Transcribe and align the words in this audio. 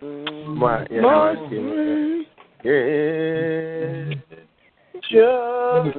Hmm? 0.00 0.54
Ma- 0.58 0.84
yeah, 0.90 1.00
More- 1.00 1.30
I 1.30 1.34
see. 1.48 2.26
Yeah. 2.64 4.14
Just 5.10 5.96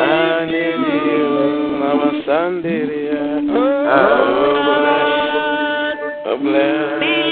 I 0.00 0.46
need 0.46 0.82
you, 1.06 1.26
Mama 1.78 2.08
Sandiria. 2.26 3.24
Oh, 6.24 6.36
bless, 6.40 7.31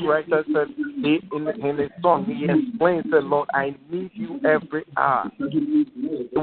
songwriter 0.00 0.44
said 0.52 0.68
he, 1.02 1.20
in, 1.32 1.48
in 1.64 1.78
his 1.78 1.90
song, 2.02 2.24
he 2.24 2.44
explained, 2.44 3.06
said, 3.10 3.24
Lord, 3.24 3.48
I 3.54 3.74
need 3.90 4.10
you 4.14 4.40
every 4.44 4.84
hour. 4.96 5.30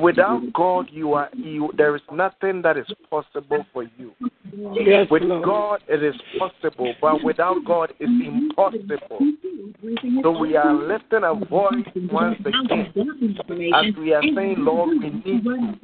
Without 0.01 0.41
God, 0.53 0.87
you 0.91 1.13
are 1.13 1.29
you, 1.33 1.71
there 1.77 1.95
is 1.95 2.01
nothing 2.11 2.61
that 2.61 2.77
is 2.77 2.87
possible 3.09 3.65
for 3.73 3.83
you. 3.83 3.96
Yes, 4.85 5.07
With 5.09 5.23
Lord. 5.23 5.45
God, 5.45 5.79
it 5.87 6.03
is 6.03 6.15
possible, 6.37 6.93
but 7.01 7.23
without 7.23 7.63
God, 7.65 7.93
it's 7.99 8.25
impossible. 8.25 9.19
So 10.21 10.31
we 10.37 10.55
are 10.55 10.73
lifting 10.73 11.23
a 11.23 11.33
voice 11.33 11.85
once 12.11 12.39
again 12.39 12.93
as 13.73 13.95
we 13.97 14.13
are 14.13 14.21
saying, 14.21 14.55
Lord, 14.59 14.89
we 14.99 15.09
need 15.09 15.43
you. 15.45 15.75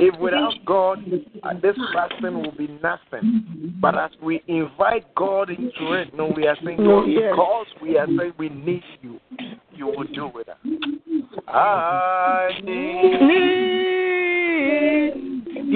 If 0.00 0.18
without 0.18 0.54
God, 0.64 1.04
uh, 1.42 1.54
this 1.60 1.76
person 1.92 2.38
will 2.42 2.52
be 2.52 2.68
nothing. 2.82 3.76
But 3.80 3.96
as 3.96 4.10
we 4.22 4.42
invite 4.46 5.14
God 5.14 5.50
into 5.50 5.92
it, 5.92 6.14
no, 6.14 6.32
we 6.34 6.46
are 6.46 6.56
saying, 6.64 6.78
Lord, 6.80 7.06
because 7.06 7.66
we 7.82 7.98
are 7.98 8.06
saying 8.06 8.32
we 8.38 8.48
need 8.48 8.82
you, 9.02 9.20
you 9.74 9.86
will 9.86 10.04
do 10.14 10.30
with 10.32 10.48
us. 10.48 10.56
I 11.48 12.60
need 12.64 13.80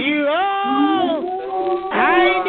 you. 0.05 0.27
Oh, 0.29 1.89
I 1.93 2.44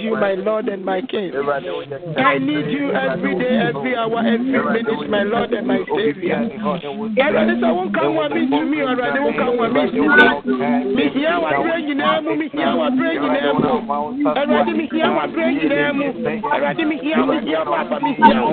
need 0.00 0.08
you, 0.08 0.16
my 0.16 0.20
reverend 0.20 0.44
Lord 0.44 0.68
and 0.68 0.84
my 0.84 1.00
King. 1.02 1.30
Everybody 1.34 1.66
know 1.66 1.80
your 1.80 2.18
I 2.18 2.38
need 2.38 2.66
you 2.70 2.90
every 2.92 3.38
day, 3.38 3.58
every 3.58 3.96
hour, 3.96 4.18
every 4.18 4.44
minute, 4.44 5.10
my 5.10 5.22
Lord 5.22 5.52
and 5.52 5.66
my 5.66 5.78
Savior. 5.96 6.36
Awurade 7.20 7.54
sɛ 7.60 7.68
wonka 7.76 8.00
ho 8.00 8.20
a 8.20 8.28
mentumi 8.28 8.80
Awurade 8.80 9.20
wonka 9.20 9.44
ho 9.44 9.62
a 9.62 9.68
mentumi 9.68 10.08
mehia 10.96 11.38
w'aberɛ 11.40 11.76
nyinaa 11.86 12.20
mu 12.22 12.32
mehia 12.36 12.68
w'aberɛ 12.78 13.12
nyinaa 13.20 13.52
mu 13.52 13.62
Awurade 14.30 14.72
mehia 14.78 15.08
w'aberɛ 15.16 15.46
nyinaa 15.58 15.92
mu 15.92 16.06
Awurade 16.50 16.84
mehia 16.84 17.16
wo 17.18 17.26
mehia 17.26 17.58
wo 17.58 17.72
papa 17.72 17.96
mehia 18.00 18.38
wo 18.42 18.52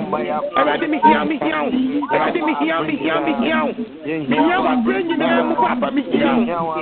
Awurade 0.56 0.86
mehia 0.86 1.24
mehia 1.24 1.58
wo 1.62 1.70
Awurade 2.12 2.40
mehia 2.46 2.76
wo 2.78 2.84
mehia 2.84 3.14
wo 3.14 3.22
mehia 3.26 3.58
wo 3.64 3.72
mehia 4.06 4.56
w'aberɛ 4.64 5.00
nyinaa 5.08 5.42
mu 5.48 5.54
papa 5.56 5.88
mehia 5.90 6.30
wo 6.62 6.74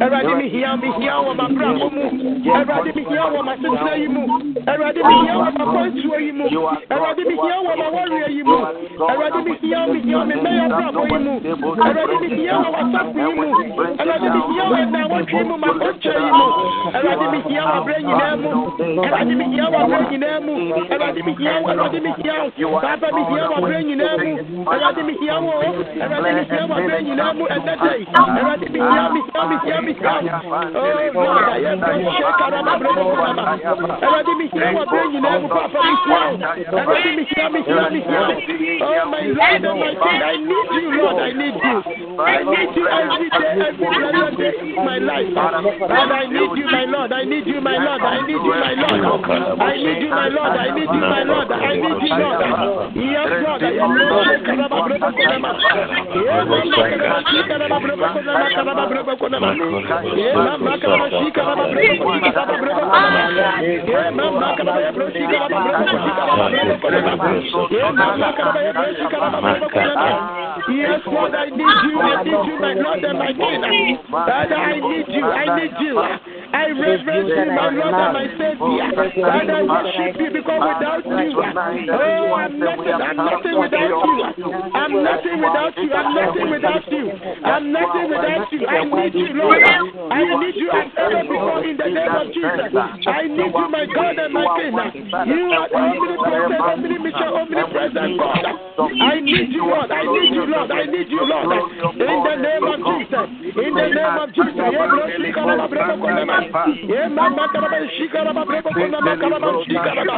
Awurade 0.00 0.34
mehia 0.34 0.76
mehia 0.76 1.14
wɔ 1.24 1.32
m'abrabɔ 1.38 1.86
mu. 1.94 2.04
Awurade 2.56 2.90
mehia 2.96 3.24
wɔ 3.32 3.40
m'asetena 3.46 3.92
yi 4.00 4.08
mu. 4.08 4.22
Awurade 4.70 5.00
mehia 5.08 5.34
wɔ 5.40 5.50
m'akwantuo 5.56 6.16
yi 6.24 6.32
mu. 6.32 6.46
Awurade 6.90 7.22
mehia 7.28 7.56
wɔ 7.66 7.72
m'awareɛ 7.80 8.28
yi 8.36 8.42
mu 8.42 8.56
Awurade 9.00 9.40
mehia 9.46 9.86
mehia 9.86 10.24
me 10.28 10.34
mmɛyɛ 10.34 10.64
abrabɔ 10.66 11.02
yi 11.10 11.18
mu 11.24 11.32
Awurade 11.80 12.16
mehia 12.20 12.54
wɔ 12.60 12.68
w'asafo 12.74 13.16
yi 13.16 13.32
mu 13.36 13.44
Awurade 14.00 14.28
mehia 14.34 14.64
wɔ 14.70 14.76
ɛnawɔtwe 14.84 15.40
mu 15.48 15.54
m'akɔkyɛ 15.62 16.14
yi 16.24 16.30
mu 16.38 16.46
Awurade 16.96 17.26
mehia 17.32 17.62
wɔ 17.64 17.74
abrɛ 17.80 17.96
nyinaa 18.06 18.36
mu 18.42 18.50
Awurade 19.00 19.34
mehia 19.40 19.64
wɔ 19.72 19.78
abrɛ 19.80 20.00
nyinaa 20.10 20.40
mu 20.44 20.52
Awurade 20.92 21.20
mehia 21.26 21.52
wɔ 21.64 21.68
Awurade 21.70 22.00
mehia 22.04 22.34
wo 22.70 22.78
Papa 22.80 23.08
mehia 23.16 23.42
wɔ 23.48 23.56
abrɛ 23.56 23.78
nyinaa 23.88 24.16
mu 24.20 24.30
Awurade 24.68 25.02
mehia 25.08 25.36
wɔ 25.40 25.52
Awurade 26.04 26.32
mehia 26.36 26.62
wɔ 26.68 26.74
abrɛ 26.76 26.98
nyinaa 27.06 27.32
mu 27.38 27.44
ɛnɛ 27.56 27.74
dɛ 27.80 27.92
Awurade 28.20 28.68
mehia 28.74 29.02
mehia 29.14 29.40
mehia 29.50 29.78
mehia 29.80 30.14
Oh 30.76 31.24
Lord 31.24 31.48
ayɛ 31.56 31.72
mbɛ 31.80 31.92
hyɛ 32.04 32.30
karama 32.38 32.72
brɛ 32.80 32.90
mo 32.96 33.04
kɔnama 33.16 33.44
Awurade 34.04 34.32
mehia 34.40 34.66
wɔ 34.76 34.80
abrɛ 34.84 35.02
nyinaa 35.12 35.38
mu 35.40 35.48
Papa 35.48 35.78
mehia 35.88 36.20
wo 36.20 36.80
Awurade 36.80 37.10
mehia 37.16 37.46
mehia 37.48 37.84
mehia 37.90 38.89
Oh 38.92 39.10
my 39.10 39.22
Lord 39.22 39.62
my 39.78 39.94
I 40.22 40.36
need 40.36 40.66
you. 40.72 40.90
Lord 40.98 41.22
I 41.22 41.32
need 41.32 41.54
you 41.54 42.09
I 42.20 42.42
need 42.44 42.76
you 42.76 42.86
every 42.88 43.28
day 43.30 43.50
every 43.68 43.86
blessed 43.86 44.36
day 44.36 44.52
of 44.60 44.84
my 44.84 44.98
life 44.98 45.28
Lord 45.30 46.12
I 46.12 46.26
need 46.26 46.52
you 46.58 46.66
my 46.66 46.84
Lord 46.84 47.12
I 47.12 47.24
need 47.24 47.46
you 47.46 47.60
my 47.60 47.76
Lord 47.78 48.02
I 48.02 48.20
need 48.26 48.40
you 48.40 48.54
my 48.54 48.74
Lord 48.74 49.00
I 49.00 49.76
need 49.76 50.02
you 50.02 50.10
my 50.10 50.28
Lord 50.28 50.56
I 50.56 50.70
need 50.74 50.90
you 50.90 51.00
my 51.00 51.22
Lord 51.24 51.50
I 51.50 51.74
need 51.76 51.98
you 52.02 52.14
Lord 52.20 52.40
Yes 52.96 53.30
Lord 53.44 53.62
I 53.62 53.72
am 53.78 53.92
Lord 53.96 54.30
shake 54.30 54.44
karama 54.46 54.78
brɛ 54.86 54.96
mo 55.00 55.10
kɔnama 55.16 55.50
Yeah 56.14 56.44
mama 56.44 56.78
karama 56.90 57.18
shi 57.28 57.38
karama 57.48 57.76
brɛ 57.80 57.94
mo 58.00 58.06
kɔnama 58.14 58.46
karama 58.54 58.84
brɛ 58.90 59.00
mo 59.06 59.14
kɔnama 59.20 59.50
Yeah 60.16 60.36
mama 60.36 60.72
karama 60.82 61.06
shi 61.18 61.28
karama 61.36 61.64
brɛ 61.70 61.82
mo 61.88 62.04
kɔnama 62.04 62.30
karama 62.36 62.54
brɛ 62.60 62.72
mo 62.76 62.84
kɔnama 62.90 63.20
Yeah 63.90 64.10
mama 64.10 64.48
karama 64.56 64.80
ya 64.84 64.90
brɛ 64.96 65.06
shi 65.14 65.24
karama 65.32 65.58
brɛ 65.64 65.72
mo 65.80 65.96
shi 66.04 66.10
karama 66.18 66.44
brɛ 66.50 66.62
mo 66.68 66.76
kɔnama 66.82 67.14
Yeah 67.70 67.90
mama 67.92 68.28
karama 68.38 68.60
ya 68.66 68.72
brɛ 68.72 68.88
shi 68.98 69.06
karama 69.12 69.38
brɛ 69.40 69.58
mo 69.60 69.68
kɔnama 69.74 70.08
Yes 70.70 71.02
Lord 71.06 71.34
I 71.34 71.46
need 71.50 71.78
you 71.86 71.96
I 72.10 72.22
need 72.24 72.42
you 72.50 72.56
my 72.58 72.74
Lord 72.74 73.04
and 73.04 73.18
my 73.18 73.32
King 73.32 73.98
Father 74.10 74.54
I 74.54 74.74
need 74.80 75.06
you 75.08 75.24
I 75.24 75.46
need 75.54 75.74
you. 75.78 75.94
I 76.50 76.66
reverence 76.74 77.30
you 77.30 77.46
my 77.54 77.70
Lord 77.70 77.94
and 77.94 78.12
my 78.12 78.26
Savior. 78.34 78.90
Father 79.22 79.54
I 79.54 79.62
worship 79.62 80.18
you 80.18 80.30
because 80.34 80.62
without 80.66 81.06
you 81.06 81.30
oh 81.94 82.34
I'm 82.34 82.58
nothing 82.58 82.98
I'm 82.98 83.16
nothing 83.16 83.56
without 83.62 83.94
you. 83.94 84.16
I'm 84.74 84.92
nothing 85.02 85.38
without 85.38 85.76
you 85.78 85.90
I'm 85.94 86.10
nothing 86.14 86.50
without 86.50 86.86
you. 86.90 87.04
I'm 87.46 87.72
nothing 87.72 88.06
without 88.10 88.52
you. 88.52 88.66
I 88.66 88.84
need 88.84 89.14
you 89.14 89.28
Lord. 89.38 89.62
I 89.62 90.20
need 90.42 90.56
you 90.58 90.70
as 90.70 90.90
ever 90.98 91.22
before 91.22 91.62
in 91.64 91.76
the 91.76 91.88
name 91.94 92.14
of 92.14 92.26
Jesus. 92.34 92.70
I 93.06 93.30
need 93.30 93.54
you 93.54 93.68
my 93.70 93.86
God 93.86 94.18
and 94.18 94.34
my 94.34 94.46
King. 94.58 94.74
you 95.30 95.46
are 95.54 95.68
the 95.70 95.78
omnipresent 95.78 96.60
omnipotent 96.60 97.32
omnipresent 97.38 98.18
God 98.18 98.69
I 98.88 99.20
need 99.20 99.52
you 99.52 99.64
Lord. 99.66 99.90
I 99.90 100.02
need 100.04 100.34
you 100.34 100.46
Lord. 100.46 100.70
I 100.70 100.84
need 100.86 101.10
you 101.10 101.22
Lord. 101.24 101.70
In 102.00 102.18
the 102.24 102.36
name 102.40 102.64
of 102.64 102.78
Jesus. 102.80 103.26
In 103.56 103.74
the 103.74 103.88
name 103.92 104.16
of 104.16 104.28
Jesus. 104.32 104.56
Yeah 104.70 104.86
bro 104.88 105.04
shika 105.16 105.42
raba 105.44 105.68
brebo 105.68 105.94
konama 106.00 106.38
yeah 106.88 107.08
mama 107.08 107.48
karaba 107.52 107.80
shika 107.96 108.24
raba 108.24 108.44
brebo 108.44 108.70
konama 108.70 109.16
karaba 109.16 109.50
shika 109.64 109.90
raba 109.94 110.16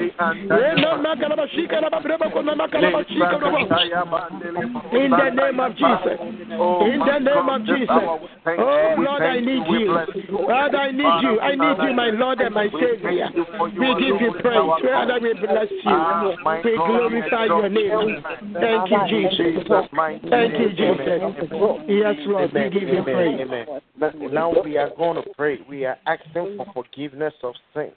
yeah 0.61 0.75
mama 0.77 1.17
karaba 1.17 1.49
shika 1.49 1.81
raba 1.81 2.01
brebo 2.01 2.27
konama 2.31 2.69
karaba 2.69 3.05
shika 3.05 3.39
raba 3.41 3.83
in 4.93 5.11
the 5.11 5.31
name 5.31 5.61
of 5.61 5.73
Jesus. 5.77 6.19
In 6.21 7.01
the 7.01 7.19
name 7.19 7.49
of 7.49 7.65
Jesus. 7.65 8.03
Oh 8.59 8.95
Lord 8.99 9.23
I 9.23 9.41
need 9.41 9.67
you. 9.69 9.87
Lord 10.31 10.75
I 10.75 10.91
need 10.91 11.17
you. 11.23 11.41
I 11.41 11.55
need 11.55 11.79
you 11.83 11.95
my 11.95 12.11
Lord 12.11 12.41
and 12.41 12.55
my 12.55 12.69
Savior. 12.69 13.29
we 13.79 13.89
give 13.99 14.21
you 14.21 14.33
praise. 14.41 14.71
Father 14.83 15.19
we 15.21 15.35
bless 15.35 15.71
you. 15.71 15.99
We 16.65 16.77
glorify 16.77 17.45
your 17.47 17.69
name 17.69 18.23
thank 18.55 18.91
you 18.91 19.01
Jesus 19.09 19.87
thank 19.91 20.59
you 20.59 20.69
Jesus 20.71 21.07
yes 21.89 22.17
Lord 22.27 22.53
we 22.53 22.71
give 22.71 22.89
you 22.89 23.03
praise 23.03 23.41
Amen. 23.41 23.67
Now 24.33 24.53
we 24.65 24.77
are 24.77 24.91
going 24.97 25.23
to 25.23 25.31
pray. 25.37 25.59
We 25.69 25.85
are 25.85 25.97
asking 26.07 26.57
for 26.57 26.67
forgiveness 26.75 27.35
of 27.43 27.55
sins. 27.75 27.93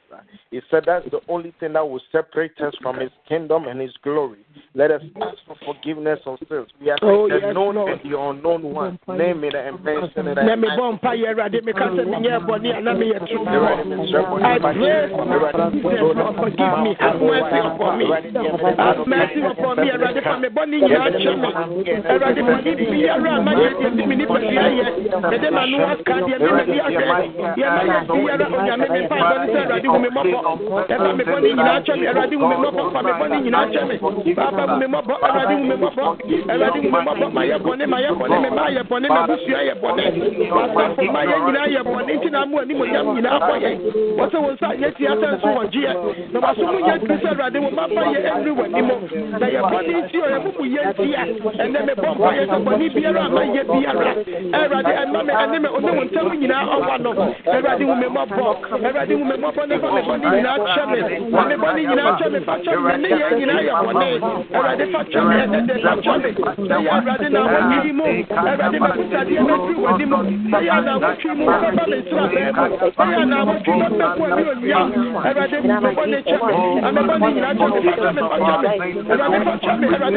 He 0.52 0.62
said 0.70 0.84
that's 0.86 1.10
the 1.10 1.20
only 1.28 1.54
thing 1.60 1.74
that 1.74 1.88
will 1.88 2.02
separate 2.12 2.60
us 2.62 2.74
from 2.82 3.00
His 3.00 3.10
kingdom 3.28 3.68
and 3.68 3.80
His 3.82 3.94
glory. 4.04 4.46
Let 4.74 4.92
us 4.92 5.02
ask 5.22 5.38
for 5.48 5.56
forgiveness 5.66 6.20
of 6.26 6.38
sins. 6.50 6.68
We 6.80 6.92
are 6.92 6.98
Oh, 7.02 7.28
the 7.28 7.40
yes, 7.42 7.54
known 7.54 7.76
Lord. 7.76 7.92
and 7.94 8.12
the 8.12 8.20
unknown 8.20 8.64
one. 8.74 9.00
Name 9.08 9.44
it 9.44 9.56
and 9.56 9.84
mention 9.84 10.28
it. 10.28 10.36
na 10.36 10.56
me 10.56 10.68
bɔ 10.68 11.00
mpa 11.00 11.16
yɛ 11.16 11.34
awurade 11.34 11.62
meka 11.64 11.90
sɛ 11.96 12.06
menyɛ 12.06 12.46
bɔne 12.46 12.78
a 12.78 12.82
na 12.82 12.94
meyɛ 12.94 13.20
tromfo 13.28 14.46
I 14.46 14.60
pray 14.60 15.10
for 15.10 15.26
forgive 16.36 16.78
me, 16.84 16.96
have 17.00 17.20
mercy 17.22 17.60
upon 17.66 17.98
me. 18.00 18.06
Have 18.78 19.08
mercy 19.08 19.42
upon 19.42 20.42
me, 20.42 20.45
me 20.46 20.50
bɔne 20.56 20.78
nyinaa 20.82 21.10
kyɛ 21.10 21.34
me. 21.42 21.50
Awurade, 22.10 22.42
bɔne 22.48 22.72
biara 22.76 23.30
a 23.36 23.42
mayɛ 23.46 23.70
deɛ 23.80 23.90
de 23.96 24.04
me 24.06 24.16
nipadua 24.16 24.66
yɛ, 24.78 24.86
mede 25.30 25.50
m'ano 25.56 25.78
aka 25.92 26.14
deɛ 26.26 26.38
me 26.40 26.50
medi 26.58 26.78
ahwɛ, 26.86 27.18
deɛ 27.56 27.68
mayɛ 27.76 27.98
biara, 28.06 28.46
Onyame 28.56 28.88
me 28.94 29.00
mpa 29.06 29.16
bɔne 29.30 29.46
sɛ 29.54 29.60
Awurade 29.66 29.88
hu 29.88 30.00
me 30.00 30.10
mmɔbɔ. 30.10 30.38
Ɛfa 30.90 31.10
me 31.18 31.24
bɔne 31.24 31.48
nyinaa 31.56 31.80
kyɛ 31.86 31.94
me, 32.00 32.06
Awurade 32.08 32.36
hu 32.36 32.46
me 32.46 32.56
mmɔbɔ, 32.56 32.82
fa 32.94 33.00
me 33.04 33.12
bɔne 33.20 33.38
nyinaa 33.44 33.66
kyɛ 33.72 33.82
me. 33.90 33.96
Papa 34.36 34.64
hu 34.70 34.76
me 34.80 34.86
mmɔbɔ, 34.86 35.14
Awurade 35.26 35.54
hu 35.56 35.64
me 35.66 35.76
mmɔbɔ, 35.76 36.04
Awurade 36.52 36.78
hu 36.78 36.90
me 36.94 37.00
mmɔbɔ, 37.02 37.26
mayɛ 37.34 37.58
bɔne, 37.66 37.84
mayɛ 37.94 38.10
bɔne, 38.20 38.36
me 38.44 38.50
mma 38.50 38.66
yɛ 38.76 38.82
bɔne, 38.90 39.08
m'abusua 39.10 39.62
yɛ 39.66 39.76
bɔne. 39.82 40.04
Asafo 40.62 41.02
mma 41.10 41.22
yɛ 41.26 41.36
nyinaa 41.46 41.68
yɛ 41.74 41.82
bɔne, 41.90 42.12
nti 42.16 42.30
na 42.32 42.46
mo 42.46 42.60
animonyam 42.62 43.06
nyinaa 43.16 43.40
bɔ 43.48 43.56
yɛn. 43.64 43.76
Wɔsɛ 44.18 44.38
wo 44.44 44.50
nsa 44.54 44.68
nyɛ 44.78 44.90
tia 44.96 45.12
sɛ 45.16 45.28
nso 45.34 45.48
wɔ 45.58 45.64
gyeɛ. 45.74 45.94
Na 46.32 46.40
wɔso 46.40 46.64
mo 46.72 46.78
nyɛ 46.86 47.00
tiri 47.02 47.16
sɛ 47.24 47.28
Awurade 47.34 47.58
wo 47.64 47.70
mma 47.72 47.86
yɛ 48.14 48.20
ɛnri 48.30 48.52
wɔ 48.56 48.64
anim. 48.66 48.90
Na 49.40 49.48
yɛ 49.48 49.62
bɔne 49.72 49.94
nti 50.06 50.18
biara 52.90 53.26
a. 80.06 80.15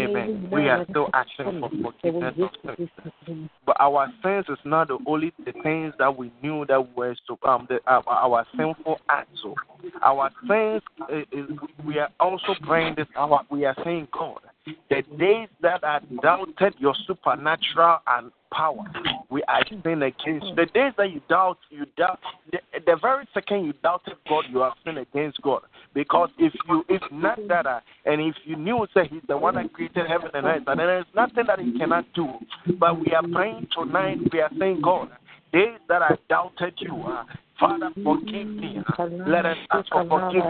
Amen. 0.00 0.48
We 0.52 0.68
are 0.68 0.84
still 0.90 1.08
asking 1.14 1.60
for 1.60 1.70
forgiveness 1.82 2.34
of 2.38 2.50
sins. 3.24 3.50
But 3.64 3.76
our 3.80 4.12
sins 4.22 4.46
is 4.48 4.58
not 4.64 4.88
the 4.88 4.98
only 5.06 5.32
the 5.44 5.52
things 5.62 5.94
that 5.98 6.16
we 6.16 6.32
knew 6.42 6.64
that 6.66 6.96
were 6.96 7.14
so 7.26 7.38
um 7.46 7.66
the, 7.68 7.76
uh, 7.86 8.02
our 8.06 8.46
sinful 8.56 8.98
acts. 9.08 9.30
Our 10.02 10.30
sins 10.48 10.82
is 11.32 11.46
we 11.84 11.98
are 11.98 12.08
also 12.18 12.54
praying 12.62 12.95
this. 12.96 13.06
Our 13.16 13.42
we 13.50 13.64
are 13.64 13.76
saying 13.84 14.08
God 14.12 14.40
the 14.90 15.02
days 15.18 15.48
that 15.62 15.84
I 15.84 16.00
doubted 16.22 16.74
your 16.78 16.94
supernatural 17.06 17.98
and 18.06 18.30
power, 18.52 18.84
we 19.30 19.42
are 19.44 19.62
sin 19.68 20.02
against. 20.02 20.46
The 20.56 20.66
days 20.66 20.92
that 20.96 21.12
you 21.12 21.20
doubt, 21.28 21.58
you 21.70 21.86
doubt. 21.96 22.18
The, 22.50 22.58
the 22.84 22.96
very 23.00 23.28
second 23.32 23.66
you 23.66 23.74
doubted 23.82 24.14
God, 24.28 24.44
you 24.50 24.58
have 24.60 24.72
sinned 24.84 24.98
against 24.98 25.40
God. 25.42 25.62
Because 25.94 26.30
if 26.38 26.52
you, 26.68 26.84
if 26.88 27.02
not 27.12 27.38
that, 27.48 27.66
uh, 27.66 27.80
and 28.04 28.20
if 28.20 28.34
you 28.44 28.56
knew 28.56 28.86
say 28.94 29.08
He's 29.08 29.22
the 29.28 29.36
one 29.36 29.54
that 29.54 29.72
created 29.72 30.06
heaven 30.08 30.30
and 30.34 30.46
earth, 30.46 30.62
and 30.66 30.80
there 30.80 30.98
is 30.98 31.06
nothing 31.14 31.44
that 31.46 31.60
He 31.60 31.78
cannot 31.78 32.04
do. 32.14 32.28
But 32.78 32.98
we 32.98 33.12
are 33.12 33.26
praying 33.32 33.68
tonight. 33.72 34.18
We 34.32 34.40
are 34.40 34.50
saying, 34.58 34.80
God, 34.82 35.10
days 35.52 35.78
that 35.88 36.02
I 36.02 36.16
doubted 36.28 36.74
you, 36.78 37.02
uh, 37.06 37.24
Father, 37.58 37.90
forgive 38.04 38.46
me. 38.48 38.76
Let 39.26 39.46
us 39.46 39.56
ask 39.70 39.88
for 39.90 40.04
forgiveness. 40.06 40.46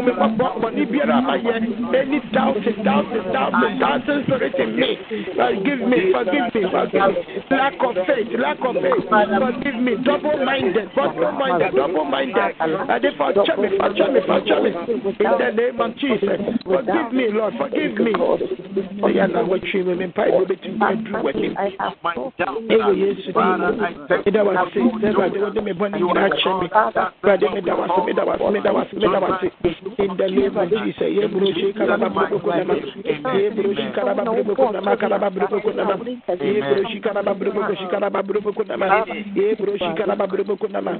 me 0.00 0.12
mmɔbɔ, 0.12 0.46
bɔne 0.60 0.82
biara 0.90 1.16
a. 1.20 1.38
Any 2.00 2.18
doubt, 2.32 2.56
doubt, 2.82 3.06
doubt, 3.32 3.52
doubting 3.78 4.22
spirit 4.24 4.54
in 4.58 4.70
me. 4.76 4.98
Forgive 5.36 5.80
me, 5.80 5.98
forgive 6.12 6.48
me, 6.54 6.62
forgive 6.70 7.06
me. 7.08 7.14
Lack 7.50 7.82
of 7.82 7.94
faith, 8.06 8.32
lack 8.38 8.60
of 8.64 8.74
faith. 8.74 9.04
Forgive 9.10 9.78
me, 9.80 9.92
double-minded, 10.02 10.88
double-minded, 10.94 11.74
double-minded. 11.74 12.54
Awurade, 12.60 13.10
fa 13.16 13.32
kyɛ 13.32 13.54
me, 13.60 13.68
fa 13.78 13.88
kyɛ 13.90 14.06
me, 14.12 14.20
fa 14.26 14.40
kyɛ 14.40 14.56
me. 14.62 14.70
In 15.20 15.32
the 15.38 15.50
name 15.52 15.80
of 15.80 15.96
Jesus. 15.96 16.39
Forgive 16.64 17.12
me, 17.12 17.28
Lord, 17.30 17.54
forgive 17.56 17.94
me. 17.98 18.12
In 19.02 19.14
the 19.14 19.26
name 19.26 19.50
of 19.50 19.60
Jesus. 19.62 19.98
Nama. 29.02 29.40
Karaba 33.90 34.24
broboko 34.24 34.72
nama, 34.72 34.96
karaba 34.96 35.30
broboko 35.30 35.74
nama. 35.74 35.98
Yebroshi 36.60 37.12
karaba 37.12 37.34
broboko, 37.34 37.64
shi 37.64 37.88
karaba 37.88 38.22
broboko 38.22 38.64
nama. 38.64 38.86
Yebroshi 39.36 39.94
karaba 39.96 40.26
broboko 40.26 40.68
nama. 40.70 40.92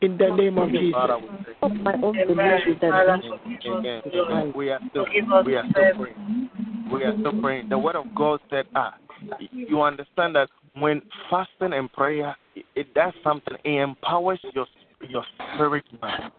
In 0.00 0.16
the 0.18 0.30
name 0.30 0.58
of 0.58 0.70
Jesus. 0.70 0.94
We 4.68 4.72
are 4.72 4.80
still, 4.90 5.06
we 5.44 5.54
are 5.56 5.64
still 5.70 5.94
praying. 5.96 6.50
We 6.92 7.04
are 7.04 7.18
still 7.20 7.40
praying. 7.40 7.68
The 7.70 7.78
word 7.78 7.96
of 7.96 8.04
God 8.14 8.40
said, 8.50 8.66
ah, 8.74 8.94
you 9.50 9.80
understand 9.80 10.36
that 10.36 10.50
when 10.74 11.00
fasting 11.30 11.72
and 11.72 11.90
prayer, 11.90 12.36
it, 12.54 12.66
it 12.74 12.94
does 12.94 13.14
something. 13.24 13.54
It 13.64 13.80
empowers 13.80 14.40
your 14.54 14.66
your 15.08 15.24
spirit 15.54 15.84
man. 16.02 16.30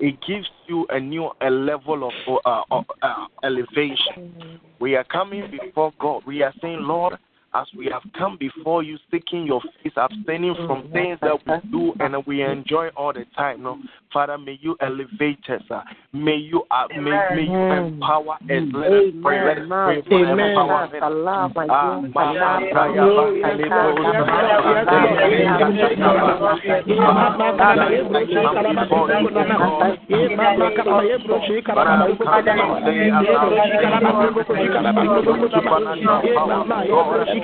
It 0.00 0.16
gives 0.26 0.48
you 0.66 0.84
a 0.90 0.98
new 0.98 1.30
a 1.40 1.48
level 1.48 2.08
of 2.08 2.40
uh, 2.44 2.62
uh, 2.74 2.82
uh, 3.02 3.26
elevation. 3.44 4.58
We 4.80 4.96
are 4.96 5.04
coming 5.04 5.48
before 5.50 5.92
God. 6.00 6.22
We 6.26 6.42
are 6.42 6.52
saying, 6.60 6.80
Lord, 6.80 7.14
as 7.56 7.66
we 7.76 7.86
have 7.86 8.02
come 8.16 8.36
before 8.38 8.82
you, 8.82 8.98
seeking 9.10 9.46
your 9.46 9.60
face, 9.82 9.92
abstaining 9.96 10.54
from 10.66 10.90
things 10.92 11.18
that 11.22 11.38
we 11.46 11.70
do 11.70 11.94
and 12.00 12.14
we 12.26 12.42
enjoy 12.42 12.88
all 12.96 13.12
the 13.12 13.24
time. 13.36 13.62
No, 13.62 13.78
Father, 14.12 14.36
may 14.36 14.58
you 14.60 14.76
elevate 14.80 15.38
us. 15.48 15.62
Uh, 15.70 15.82
may 16.12 16.36
you 16.36 16.64
uh, 16.70 16.86
may, 16.88 17.00
may 17.34 17.44
you 17.44 17.58
empower 17.58 18.34
us. 18.34 18.42
Let 18.48 18.58
us 18.58 19.12
pray. 19.22 19.44
Let 19.46 19.58
us 19.58 19.68
pray 19.68 20.02
for 20.02 20.56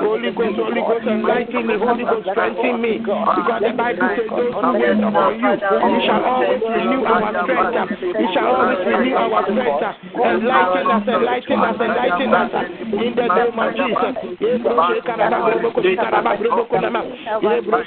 Holy 0.01 0.31
Ghost, 0.31 0.57
Holy 0.59 0.81
Ghost, 0.81 1.07
enlighten 1.07 1.67
me, 1.67 1.75
Holy 1.77 2.03
Ghost, 2.03 2.27
strengthen 2.31 2.75
me. 2.81 2.99
Because 2.99 3.61
the 3.61 3.71
Bible 3.71 4.09
says 4.15 4.29
those 4.35 4.53
who 4.53 4.71
wait 4.75 4.99
upon 4.99 5.39
you, 5.39 5.55
you 5.55 5.99
shall 6.05 6.23
always 6.25 6.61
renew 6.61 7.03
our 7.05 7.31
strength. 7.31 7.91
You 8.19 8.27
shall 8.33 8.47
always 8.51 8.81
renew 8.85 9.15
our 9.15 9.41
strength. 9.47 9.83
Enlighten 10.11 10.87
us, 10.91 11.07
enlighten 11.07 11.59
us, 11.59 11.79
enlighten 11.79 12.33
us. 12.33 12.51
In 12.91 13.15
the 13.15 13.27
name 13.31 13.55
of 13.55 13.71
Jesus. 13.71 14.15
Karaba 15.07 15.37
broboko 15.47 15.79
shikaraba 15.81 16.31
karaba 16.37 16.67
karaba 16.67 17.01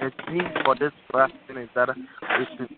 the 0.00 0.10
theme 0.26 0.50
for 0.64 0.74
this 0.74 0.92
fasting 1.12 1.58
is 1.58 1.68
that 1.74 1.90
it's, 1.90 1.98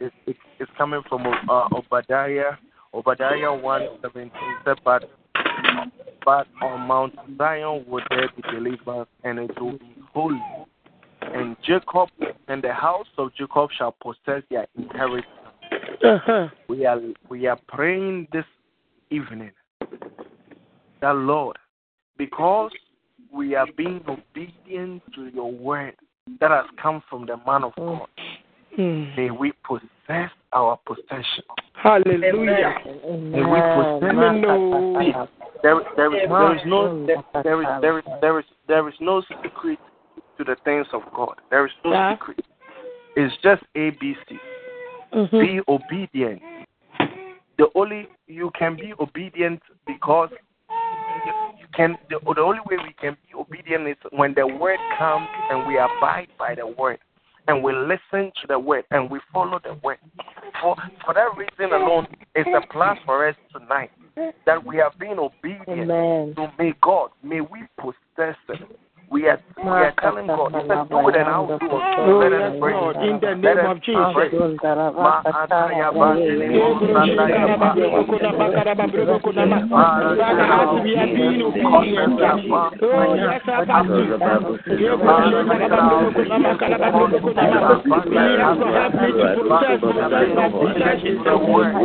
it's, 0.01 0.15
it's, 0.27 0.39
it's 0.59 0.71
coming 0.77 1.03
from 1.09 1.25
uh, 1.27 1.69
Obadiah 1.73 2.59
Obadiah 2.93 3.53
one 3.53 3.87
seventeen 4.03 4.57
but 4.85 5.05
but 6.25 6.47
on 6.63 6.87
Mount 6.87 7.15
Zion 7.37 7.85
will 7.87 8.03
there 8.09 8.31
be 8.35 8.43
deliverance, 8.51 9.11
and 9.25 9.39
it 9.39 9.61
will 9.61 9.73
be 9.73 9.95
holy. 10.13 10.41
And 11.33 11.57
Jacob 11.65 12.09
and 12.49 12.63
the 12.63 12.73
house 12.73 13.07
of 13.19 13.35
Jacob 13.35 13.71
shall 13.77 13.95
possess 14.03 14.43
their 14.51 14.67
inheritance. 14.77 15.27
Uh-huh. 16.05 16.49
We 16.69 16.85
are 16.87 17.01
we 17.29 17.47
are 17.47 17.59
praying 17.69 18.29
this 18.33 18.45
evening 19.11 19.51
that 21.01 21.17
Lord, 21.17 21.57
because 22.19 22.73
we 23.33 23.55
are 23.55 23.67
being 23.77 24.01
obedient 24.09 25.03
to 25.15 25.29
your 25.35 25.51
word 25.51 25.95
that 26.41 26.51
has 26.51 26.67
come 26.81 27.03
from 27.09 27.27
the 27.27 27.37
man 27.47 27.65
of 27.65 27.73
God, 27.77 28.09
Hmm. 28.77 29.05
may 29.17 29.31
we 29.31 29.53
possess 29.65 30.31
our 30.53 30.77
possession. 30.85 31.45
Hallelujah. 31.75 32.75
May 32.85 33.45
we 33.45 33.61
possess 33.61 34.15
Hallelujah. 34.15 35.29
there, 35.63 35.81
there 35.97 36.17
is 36.17 36.29
there 36.29 36.57
is 36.57 36.63
no 36.67 37.07
there, 37.07 37.43
there 37.45 37.63
is 37.63 37.69
there 37.81 37.99
is 37.99 38.05
there 38.21 38.39
is 38.41 38.45
there 38.67 38.89
is 38.89 38.95
no 39.01 39.23
secret 39.43 39.79
to 40.39 40.45
the 40.45 40.57
things 40.65 40.87
of 40.93 41.03
God. 41.15 41.41
There 41.51 41.67
is 41.67 41.73
no 41.85 41.93
Yeah. 41.93 42.15
secret. 42.15 42.45
It's 43.17 43.37
just 43.43 43.63
ABC. 43.77 44.39
Mm-hmm. 45.13 45.39
Be 45.39 45.61
obedient. 45.69 46.43
The 47.57 47.71
only 47.75 48.09
you 48.27 48.51
can 48.59 48.75
be 48.75 48.93
obedient 48.99 49.63
because 49.87 50.31
you 51.61 51.67
can. 51.75 51.97
The, 52.11 52.19
the 52.35 52.41
only 52.41 52.61
way 52.67 52.77
we 52.83 52.93
can 53.01 53.17
be 53.29 53.35
obedient 53.39 53.87
is 53.87 53.97
when 54.11 54.35
the 54.35 54.47
word 54.47 54.81
comes 54.99 55.29
and 55.51 55.67
we 55.69 55.79
abide 55.79 56.29
by 56.37 56.57
the 56.57 56.67
word 56.67 56.99
and 57.47 57.63
we 57.63 57.73
listen 57.73 58.33
to 58.41 58.47
the 58.49 58.59
word 58.59 58.85
and 58.91 59.11
we 59.11 59.21
follow 59.33 59.61
the 59.63 59.75
word. 59.83 59.99
For 60.61 60.75
for 61.05 61.15
that 61.15 61.37
reason 61.37 61.73
alone, 61.73 62.09
it's 62.35 62.49
a 62.49 62.67
plus 62.73 62.99
for 63.05 63.29
us 63.29 63.37
tonight 63.53 63.91
that 64.47 64.65
we 64.65 64.77
have 64.77 64.99
been 64.99 65.19
obedient 65.19 65.69
Amen. 65.69 66.35
to 66.37 66.53
may 66.59 66.73
God, 66.83 67.11
may 67.23 67.41
we 67.41 67.65
possess 67.79 68.37
it. 68.49 68.79
We 69.11 69.29
are, 69.29 69.39
we 69.57 69.71
are 69.71 69.95
telling 70.01 70.27
God, 70.27 70.53
He 70.55 70.61
said, 70.69 70.89
do 70.89 71.09
it 71.09 71.17
and 71.17 71.29
I'll 71.29 71.47
do 71.47 71.55
it. 71.55 71.61
Oh, 71.63 72.19
Let 72.19 72.33
yes, 72.33 72.53
us 72.53 72.59
pray. 72.61 72.73
Lord, 72.73 72.97
in 72.97 73.21
the 73.21 73.37
Let 73.43 73.57
name 73.57 73.67
us 73.67 73.77
of 73.77 73.83
Jesus. 73.85 74.15
pray. 74.15 74.31
Ma 74.97 75.23
ataya 75.23 75.93
ba 75.93 76.17
dele 76.17 76.49
mo 76.51 76.81
sandaya 76.89 77.59
ba. 77.59 77.77
Father, 79.71 80.41
as 80.41 80.83
we 80.83 80.97
are 80.97 81.07
being 81.07 81.43
obedient, 81.45 82.19
oh, 82.83 83.15
yes, 83.15 83.45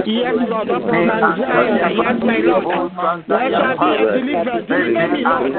Yes, 0.09 0.35
Lord, 0.49 0.69
upon 0.69 1.07
Mount 1.07 1.38
Zion, 1.38 1.75
yes, 1.79 2.15
my 2.23 2.38
Lord. 2.38 2.91
Let 3.27 3.51
shall 3.51 3.77
be 3.77 3.89
a 3.93 4.05
deliverance. 4.13 4.67
Deliver 4.67 5.07
me, 5.13 5.21
Lord. 5.23 5.53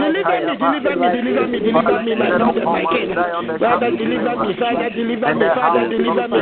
Deliver 0.00 0.36
me, 0.44 0.52
deliver 0.56 0.94
me, 0.96 1.03
deliver 1.12 1.46
me, 1.48 1.58
deliver 1.60 2.02
me, 2.02 2.14
my 2.14 2.28
Lord 2.36 2.56
and 2.56 2.64
my 2.64 2.84
King. 2.92 3.14
Father, 3.14 3.90
deliver 3.90 4.34
me, 4.40 4.54
Father, 4.56 4.90
deliver 4.90 5.34
me, 5.34 5.46
Father, 5.54 5.88
deliver 5.88 6.28
me. 6.28 6.40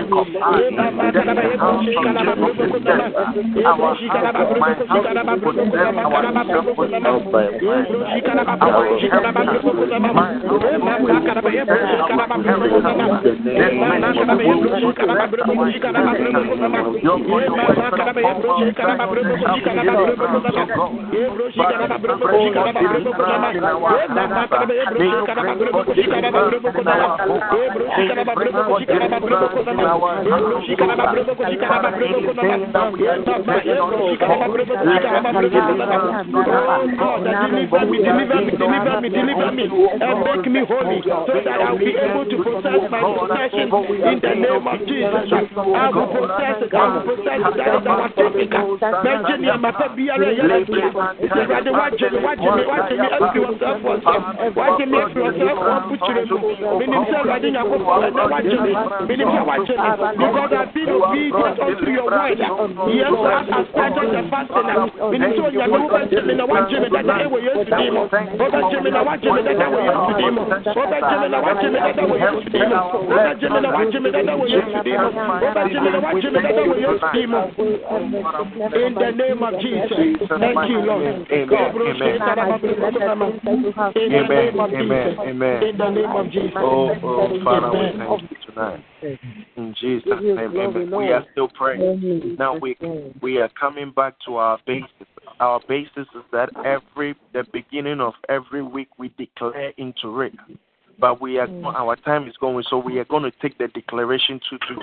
Eh, 23.93 24.07
Baba, 24.09 24.52
And 24.53 24.69
make 40.23 40.47
me 40.47 40.61
holy, 40.69 41.01
so 41.03 41.33
that 41.33 41.61
I'll 41.63 41.79
be 41.79 41.97
able 41.97 42.25
to 42.29 42.37
possess 42.43 42.91
my 42.91 43.01
possession 43.01 43.73
in 43.73 44.21
the 44.21 44.35
name 44.37 44.67
of 44.69 44.79
Jesus. 44.87 45.33
I 45.33 45.89
will 45.89 46.09
possess 46.13 46.61
it, 46.61 46.75
I 46.75 46.77
will 46.93 47.03
possess 47.09 47.41
it. 47.41 47.57
That 47.57 47.73
is 47.81 47.87
our 47.87 48.09
typical. 48.13 48.79
Mention 49.03 49.45
your 49.45 49.59
mapa 49.59 49.89
biara 49.97 50.37
yellow. 50.37 50.61
It's 51.21 51.33
a 51.33 51.47
rather 51.49 51.73
watch 51.73 52.01
me, 52.01 52.19
watch 52.21 52.39
me, 52.39 52.65
watch 52.69 52.91
me, 52.93 53.07
empty 53.09 53.41
self. 54.43 54.57
Watch 54.57 54.81
me, 54.83 54.99
empty 54.99 55.21
yourself, 55.21 55.59
one 55.63 55.83
put 55.87 56.03
you 56.03 56.15
in 56.19 56.27
Meaning, 56.79 57.05
say, 57.07 57.23
I 57.23 57.39
didn't 57.39 57.55
have 57.55 57.71
and 57.71 58.17
then 58.17 58.27
watch 58.31 58.45
me. 58.45 58.75
Meaning, 59.07 59.31
say. 59.31 59.77
Because 60.19 60.53
I've 60.53 60.75
obedient 60.75 61.59
unto 61.63 61.91
your 61.91 62.07
word. 62.11 62.39
Yes, 62.91 63.15
as 63.15 63.47
I 63.47 63.63
started 63.71 64.09
the 64.11 64.23
fasting. 64.31 64.67
Meaning, 65.13 65.33
so 65.39 65.47
you're 65.49 65.71
not 65.71 65.87
watch 65.87 66.11
me, 66.11 66.35
now 66.35 66.47
watch 66.47 66.73
me, 66.73 66.89
that 66.91 67.07
I 67.07 67.27
will 67.27 67.43
use 67.43 67.63
to 67.63 67.71
demo. 67.71 68.11
Over 68.11 68.63
Jimmy, 68.73 68.91
now 68.91 69.05
watch 69.05 69.23
me, 69.23 69.43
that 69.43 69.61
I 69.63 69.69
will 69.71 69.87
use 69.87 70.03
to 70.03 70.15
demo. 70.19 70.43
Over 70.43 71.01
Jimmy, 71.13 71.29
now 71.31 71.43
watch 71.43 71.63
me, 71.63 71.79
that 71.79 71.99
I 71.99 72.05
will 72.07 72.19
use 72.19 72.43
to 72.43 72.51
demo. 72.51 72.79
Over 73.03 73.35
Jimmy, 73.39 73.61
now 73.63 73.73
watch 73.73 73.95
me, 73.95 74.11
that 74.11 74.29
I 74.29 74.35
will 74.35 74.51
use 74.51 74.67
to 74.73 74.83
demo. 74.83 75.09
Over 75.13 75.65
Jimmy, 75.71 75.91
now 75.93 76.03
watch 76.03 76.25
me, 76.25 76.31
that 76.33 76.51
I 76.51 76.67
will 76.67 76.81
use 76.81 77.01
to 77.03 77.09
demo. 77.13 77.41
In 78.73 78.95
the 78.95 79.11
name 79.13 79.43
of 79.43 79.55
Jesus. 79.61 79.93
Thank 79.93 80.69
you, 80.71 80.81
Lord. 80.83 81.29
Name 84.03 84.32
of 84.33 84.71
Jesus. 84.71 85.19
Amen. 85.21 85.63
In 85.63 85.79
the 85.79 85.91
name 85.91 86.11
of 86.11 86.31
Jesus. 86.31 86.51
Oh, 86.57 86.91
oh, 87.03 87.45
Father, 87.45 87.71
we 87.71 87.99
thank 87.99 88.31
you 88.31 88.37
tonight. 88.47 88.85
In 89.57 89.75
Jesus' 89.81 90.13
name, 90.23 90.39
amen. 90.39 90.91
We 90.91 91.13
are 91.13 91.25
still 91.33 91.49
praying. 91.49 92.37
Now 92.39 92.57
we 92.57 92.77
we 93.21 93.39
are 93.39 93.51
coming 93.59 93.93
back 93.93 94.15
to 94.27 94.37
our 94.37 94.59
basis. 94.67 94.89
Our 95.41 95.61
basis 95.69 96.07
is 96.15 96.25
that 96.33 96.51
every 96.65 97.15
the 97.33 97.45
beginning 97.53 98.01
of 98.01 98.15
every 98.29 98.63
week 98.63 98.89
we 98.99 99.13
declare 99.19 99.73
into 99.77 100.21
it. 100.21 100.33
But 100.99 101.21
we 101.21 101.39
are 101.39 101.47
mm. 101.49 101.75
our 101.75 101.97
time 101.97 102.29
is 102.29 102.37
going, 102.39 102.65
so 102.69 102.79
we 102.79 102.99
are 102.99 103.05
going 103.05 103.25
to 103.25 103.33
take 103.41 103.59
the 103.59 103.69
declaration 103.69 104.41
to 104.51 104.59
do. 104.69 104.83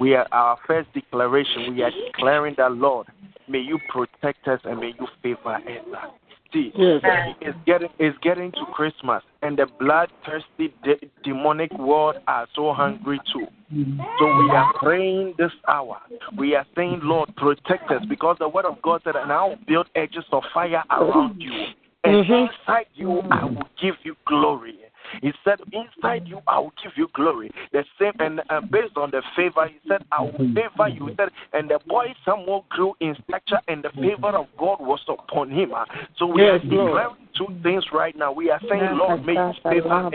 We 0.00 0.14
are 0.14 0.26
our 0.30 0.58
first 0.66 0.92
declaration. 0.92 1.74
We 1.74 1.82
are 1.82 1.90
declaring 1.90 2.54
that 2.58 2.72
Lord, 2.72 3.06
may 3.48 3.60
you 3.60 3.78
protect 3.88 4.46
us 4.48 4.60
and 4.64 4.78
may 4.80 4.92
you 4.98 5.06
favor 5.22 5.54
us. 5.54 6.10
See, 6.52 6.72
Yes. 6.74 7.02
it's 7.40 7.58
getting 7.66 7.88
it's 7.98 8.16
getting 8.18 8.52
to 8.52 8.64
Christmas, 8.72 9.22
and 9.42 9.58
the 9.58 9.66
bloodthirsty 9.78 10.72
de- 10.84 11.10
demonic 11.24 11.72
world 11.78 12.16
are 12.28 12.46
so 12.54 12.72
hungry 12.72 13.20
too. 13.32 13.46
So 14.18 14.24
we 14.38 14.50
are 14.50 14.72
praying 14.74 15.34
this 15.38 15.52
hour. 15.66 16.00
We 16.36 16.54
are 16.54 16.64
saying, 16.76 17.00
Lord, 17.02 17.34
protect 17.36 17.90
us, 17.90 18.04
because 18.08 18.36
the 18.38 18.48
word 18.48 18.64
of 18.64 18.80
God 18.82 19.02
said, 19.02 19.16
"And 19.16 19.32
I'll 19.32 19.56
build 19.66 19.88
edges 19.96 20.24
of 20.30 20.44
fire 20.54 20.84
around 20.90 21.42
you, 21.42 21.52
and 22.04 22.24
mm-hmm. 22.24 22.32
inside 22.32 22.86
you 22.94 23.20
I 23.30 23.44
will 23.44 23.68
give 23.80 23.96
you 24.04 24.16
glory." 24.24 24.78
He 25.22 25.32
said, 25.44 25.60
"Inside 25.72 26.26
you 26.26 26.40
I 26.46 26.58
will 26.58 26.72
give 26.82 26.92
you 26.96 27.08
glory." 27.14 27.50
The 27.72 27.84
same, 27.98 28.12
and 28.18 28.40
uh, 28.50 28.60
based 28.60 28.96
on 28.96 29.10
the 29.10 29.22
favor, 29.34 29.66
he 29.66 29.78
said, 29.88 30.04
"I 30.12 30.22
will 30.22 30.32
favor 30.54 30.88
you." 30.88 31.06
He 31.08 31.14
said, 31.16 31.30
and 31.52 31.70
the 31.70 31.78
boy 31.86 32.06
Samuel 32.24 32.64
grew 32.70 32.94
in 33.00 33.14
stature, 33.24 33.60
and 33.68 33.82
the 33.82 33.90
favor 33.90 34.36
of 34.36 34.46
God 34.58 34.78
was 34.80 35.00
upon 35.08 35.50
him. 35.50 35.74
Uh, 35.74 35.84
So 36.18 36.26
we 36.26 36.42
Yes, 36.42 36.60
are 36.62 36.66
Lord. 36.66 36.88
declaring 36.88 37.16
two 37.36 37.48
things 37.62 37.84
right 37.92 38.16
now. 38.16 38.32
We 38.32 38.50
are 38.50 38.60
saying, 38.68 38.96
Lord, 38.96 39.24
may 39.24 39.34
you 39.34 39.52
favor 39.62 39.92
us. 39.92 40.12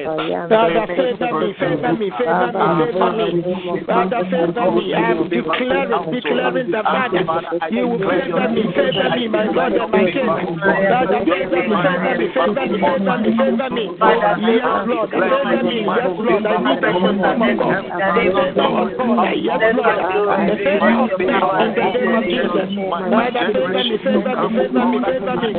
Father, 0.49 0.88
favor 0.89 1.30
me, 1.39 1.54
favor 1.54 1.93
me, 1.93 2.10
favor 2.17 2.51
me, 2.51 2.58
favor 2.82 3.12
me. 3.13 3.41
Father, 3.86 4.25
favor 4.25 4.71
me. 4.71 4.93
I 4.93 5.12
am 5.12 5.30
declaring, 5.30 6.12
declaring 6.12 6.71
the 6.71 6.82
Father, 6.82 7.21
you 7.69 7.88
will 7.88 7.99
favor 8.01 8.49
me, 8.49 8.63
favor 8.73 9.10
me, 9.15 9.27
my 9.30 9.45
God 9.54 9.73
and 9.73 9.91
my 9.91 10.04
King. 10.12 10.25
Father, 10.25 11.21
favor 11.25 11.62
me, 11.62 11.77
favor 11.77 12.17
me, 12.17 12.27
favor 12.34 12.65
me, 12.65 12.82
favor 12.82 13.19
me, 13.21 13.86
favor 14.01 14.32
me. 14.41 14.51
Yes, 14.81 14.89
Lord, 14.89 15.09
favor 15.11 15.61
me. 15.61 15.85
Yes, 15.85 16.09
Lord, 16.17 16.45
I 16.45 16.57
need 16.57 16.81
the 16.81 16.89
wisdom 16.91 17.41
of 17.41 17.57
God. 17.61 17.85
The 17.85 18.05
favor 18.17 18.41
of 18.41 18.57
God. 18.57 19.29
Yes, 19.37 19.61
Lord, 19.77 19.99
the 20.41 20.55
favor 20.57 20.89
of 20.91 21.09
God 21.11 21.53
in 21.61 21.69
the 21.71 21.89
name 21.91 22.15
of 22.17 22.23
Jesus. 22.25 22.69
Father, 23.11 23.45
favor 23.51 23.69
me, 23.71 23.97
favor 24.01 24.33
me, 24.41 24.61
favor 24.61 24.85
me, 24.85 24.97
favor 25.05 25.35
me. 25.37 25.49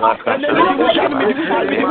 the 0.00 0.36
name 0.38 1.84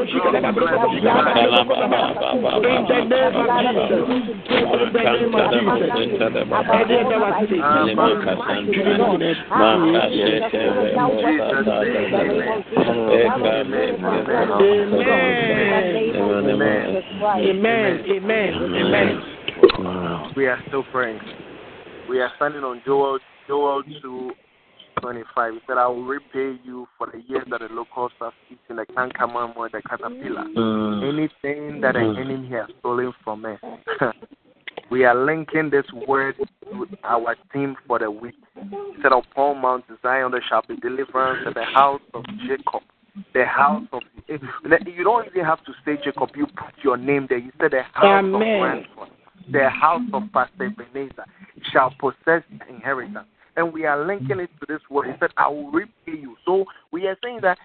of 0.00 0.06
Jesus. 0.08 0.39
Amen. 17.40 18.04
Amen. 18.10 18.50
Amen. 18.80 19.22
We 20.36 20.46
are 20.46 20.58
still 20.68 20.84
praying. 20.90 21.20
We 22.08 22.20
are 22.20 22.30
standing 22.36 22.64
on 22.64 22.82
Joel 22.84 23.18
Joel 23.46 23.82
two 24.00 24.32
twenty 25.00 25.22
five. 25.34 25.54
He 25.54 25.60
said, 25.66 25.78
I 25.78 25.86
will 25.86 26.04
repay 26.04 26.58
you 26.64 26.86
for 26.96 27.08
the 27.12 27.22
years 27.28 27.44
that 27.50 27.60
the 27.60 27.68
locusts 27.70 28.18
have 28.20 28.32
eaten, 28.48 28.76
the 28.76 28.86
cankerworm 28.94 29.56
or 29.56 29.68
the 29.68 29.82
caterpillar. 29.82 30.44
Mm. 30.56 31.08
Anything 31.08 31.80
that 31.80 31.94
the 31.94 32.00
mm. 32.00 32.20
enemy 32.20 32.48
has 32.50 32.68
stolen 32.80 33.12
from 33.24 33.44
us. 33.44 33.58
we 34.90 35.04
are 35.04 35.14
linking 35.14 35.70
this 35.70 35.86
word 36.06 36.36
to 36.64 36.86
our 37.04 37.36
theme 37.52 37.76
for 37.86 37.98
the 37.98 38.10
week. 38.10 38.34
He 38.54 39.02
said, 39.02 39.12
Upon 39.12 39.60
Mount 39.60 39.84
Zion 40.02 40.32
there 40.32 40.44
shall 40.48 40.62
be 40.66 40.76
deliverance 40.76 41.46
in 41.46 41.54
the 41.54 41.64
house 41.64 42.00
of 42.14 42.24
Jacob, 42.46 42.82
the 43.34 43.44
house 43.44 43.86
of 43.92 44.02
you 44.28 45.04
don't 45.04 45.26
even 45.26 45.44
have 45.44 45.64
to 45.64 45.72
say 45.84 45.98
Jacob. 46.04 46.30
You 46.36 46.46
put 46.46 46.74
your 46.82 46.96
name 46.96 47.26
there. 47.28 47.38
You 47.38 47.50
said 47.60 47.72
the 47.72 47.82
house 47.82 48.24
Amen. 48.24 48.32
of 48.32 48.62
Ransford, 48.62 49.08
the 49.50 49.68
house 49.68 50.02
of 50.12 50.22
Pastor 50.32 50.66
Ebenezer 50.66 51.24
shall 51.72 51.92
possess 51.98 52.42
the 52.58 52.68
inheritance. 52.68 53.26
And 53.56 53.72
we 53.72 53.84
are 53.84 54.04
linking 54.06 54.40
it 54.40 54.50
to 54.60 54.66
this 54.68 54.80
word. 54.90 55.08
He 55.08 55.12
said, 55.20 55.30
I 55.36 55.48
will 55.48 55.70
repay 55.70 56.18
you. 56.20 56.36
So 56.44 56.64
we 56.92 57.06
are 57.06 57.16
saying 57.22 57.40
that 57.42 57.58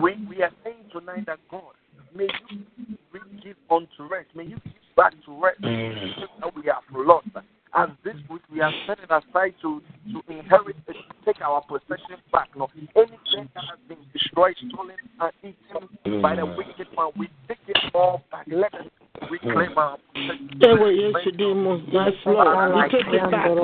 we, 0.00 0.14
we 0.28 0.42
are 0.42 0.50
saying 0.64 0.84
tonight 0.92 1.26
that 1.26 1.38
God, 1.50 1.72
may 2.14 2.28
you 2.52 3.20
give 3.42 3.56
unto 3.70 4.08
rest. 4.10 4.28
May 4.34 4.44
you 4.44 4.56
give 4.64 4.72
back 4.96 5.12
to 5.24 5.40
rest 5.40 5.60
mm. 5.62 6.14
that 6.40 6.54
we 6.54 6.62
have 6.66 6.82
lost. 6.92 7.28
As 7.74 7.88
this 8.02 8.14
week 8.30 8.42
we 8.50 8.60
are 8.60 8.72
setting 8.86 9.04
aside 9.04 9.54
to, 9.62 9.82
to 10.12 10.32
inherit, 10.32 10.76
to 10.86 10.94
take 11.26 11.40
our 11.42 11.62
possession 11.62 12.16
back. 12.32 12.48
No, 12.56 12.68
anything 12.96 13.48
that 13.54 13.64
has 13.68 13.78
been 13.88 13.98
destroyed, 14.12 14.56
stolen, 14.70 14.96
and 15.20 15.32
eaten 15.42 16.22
by 16.22 16.34
the 16.36 16.42
mm. 16.42 16.56
wicked 16.56 16.86
one, 16.94 17.12
we 17.18 17.28
take 17.46 17.58
it 17.68 17.76
all 17.94 18.22
back. 18.30 18.46
Let 18.48 18.74
us 18.74 18.86
reclaim 19.30 19.78
our 19.78 19.98
possession. 20.14 20.48
Ewe 20.58 20.88
Yesu 20.98 21.30
dimu. 21.38 21.82
Yes, 21.90 22.14
Lord. 22.26 22.74
We 22.74 22.82
take 22.90 23.12
it 23.14 23.30
back. 23.30 23.48
We 23.50 23.62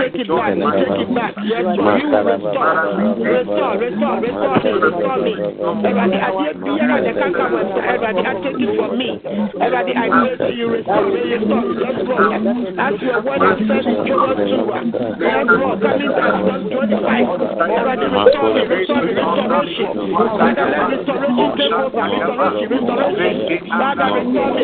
take 0.00 0.20
it 0.22 0.28
back. 0.28 0.54
We 0.54 0.66
take 0.78 1.00
it 1.02 1.10
back. 1.14 1.32
Yes, 1.44 1.64
Lord. 1.78 2.02
You 2.02 2.10
restore. 2.24 2.94
Restore, 3.34 3.76
restore, 3.78 4.20
restore 4.20 4.58
me, 4.62 4.70
restore 4.72 5.18
me. 5.18 5.32
Everybody, 5.84 6.16
I 6.16 6.30
did 6.30 6.56
biara 6.62 6.96
the 7.02 7.12
canker 7.18 7.48
was 7.50 7.66
everybody, 7.74 8.20
I 8.24 8.32
take 8.40 8.60
it 8.62 8.70
from 8.78 8.92
me. 8.98 9.08
Everybody, 9.24 9.92
I 9.94 10.06
pray 10.08 10.36
to 10.38 10.54
you, 10.54 10.66
restore 10.70 11.10
restore 11.10 11.64
me. 11.64 11.74
Yes, 11.82 11.98
Lord. 12.04 12.44
As 12.78 12.94
your 13.02 13.20
word 13.24 13.42
has 13.42 13.58
said 13.66 13.84
in 13.84 14.06
Joel 14.06 14.34
2. 14.34 14.44
Yes, 15.20 15.44
Lord. 15.50 15.80
Coming 15.84 16.12
down, 16.14 16.46
verse 16.46 16.66
25. 16.70 17.44
Everybody, 17.64 18.06
restore 18.14 18.54
me, 18.54 18.62
restore 18.64 19.02
me, 19.04 19.12
restoration. 19.14 19.90
Father, 20.14 20.66
let 20.70 20.94
restoration 20.94 21.48
take 21.58 21.74
over. 21.74 22.04
Restoration, 22.04 22.70
restoration. 22.72 23.60
Father, 23.68 24.08
restore 24.14 24.50
me, 24.54 24.63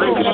In 0.00 0.14
the 0.14 0.32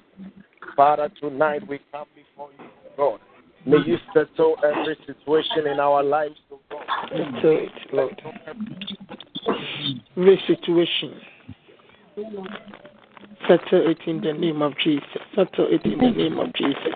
Father, 0.76 1.10
tonight 1.20 1.66
we 1.68 1.80
come 1.92 2.06
before 2.14 2.50
you, 2.58 2.64
God. 2.96 3.20
May 3.64 3.78
you 3.86 3.96
settle 4.12 4.56
every 4.64 4.96
situation 5.06 5.66
in 5.72 5.78
our 5.78 6.02
lives, 6.02 6.36
oh 6.50 6.58
God. 6.70 6.82
Settle 7.10 7.58
it, 7.58 7.72
Lord. 7.92 8.22
Every 10.16 10.42
situation. 10.46 11.20
Settle 13.48 13.90
it 13.90 13.98
in 14.06 14.20
the 14.20 14.32
name 14.32 14.62
of 14.62 14.72
Jesus. 14.82 15.06
Settle 15.34 15.68
it 15.70 15.84
in 15.84 15.98
the 15.98 16.10
name 16.10 16.38
of 16.38 16.52
Jesus. 16.54 16.94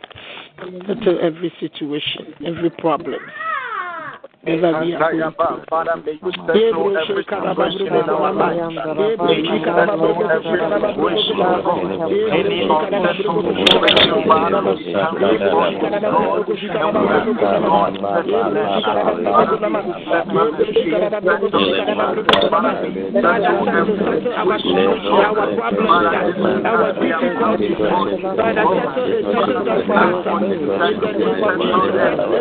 Settle 0.87 1.19
every 1.23 1.53
situation, 1.61 2.35
every 2.45 2.71
problem 2.71 3.21
ever 4.47 4.85
you 4.85 4.97
you 5.13 5.31
God. 5.37 5.67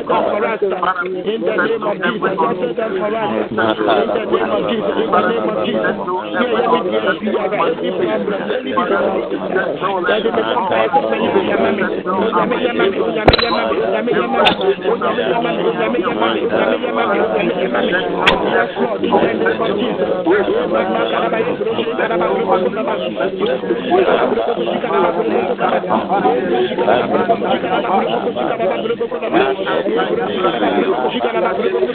God, 0.08 0.62
God, 0.72 1.06
in 1.06 1.41
the 1.41 1.56
name 1.56 1.84
of 1.84 1.95
Of 1.96 2.04
Jesus, 2.04 2.36
settle 2.36 2.76
them 2.76 2.92
for 3.00 3.08
us. 3.08 3.32
In 3.46 3.56
the 3.56 4.28
name 4.28 4.52
of 4.52 4.68
Jesus, 4.68 4.96
in 5.00 5.08
the 5.08 5.22
name 5.32 5.48
of 5.48 5.64
Jesus. 5.64 5.96
Yeah, 6.36 6.52
let 6.52 6.68
me 6.68 6.84
be 6.84 7.32
right. 7.32 7.56
Any 7.56 8.76
problem, 8.76 9.00
any 9.06 9.32
difficulty. 9.32 9.72
Let 10.06 10.26
it 10.26 10.36
become 10.36 10.68
bad 10.68 10.92
for 10.92 11.08
me. 11.08 11.24
Yamami, 11.46 12.04
yamami, 12.04 12.60
yamami, 12.66 12.92
yamami, 12.92 13.00
yamami, 13.06 14.12
yamami, 14.12 14.12
yamami, 14.12 14.44
yamami, 15.26 15.62
yamami, 15.86 16.02
yamami, 16.26 16.84
yamami, 16.86 17.24
yamami, 17.26 17.86
yamami. 17.86 18.44
Yes, 18.52 18.76
Lord, 18.76 19.00
in 19.00 19.12
the 19.12 19.32
name 19.34 19.62
of 19.62 19.72
Jesus. 19.80 20.12
Yeah, 20.26 20.52
mama, 31.36 31.85
We 31.86 31.91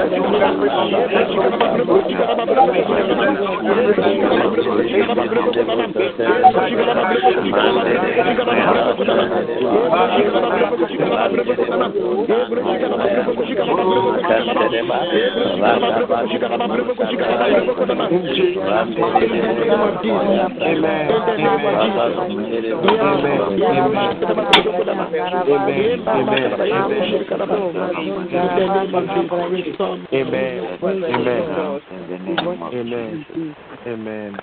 Amen. 20.63 21.11
Amen. 24.23 24.90
Amen. 30.13 30.79
Amen. 32.73 33.27
Amen. 33.87 34.37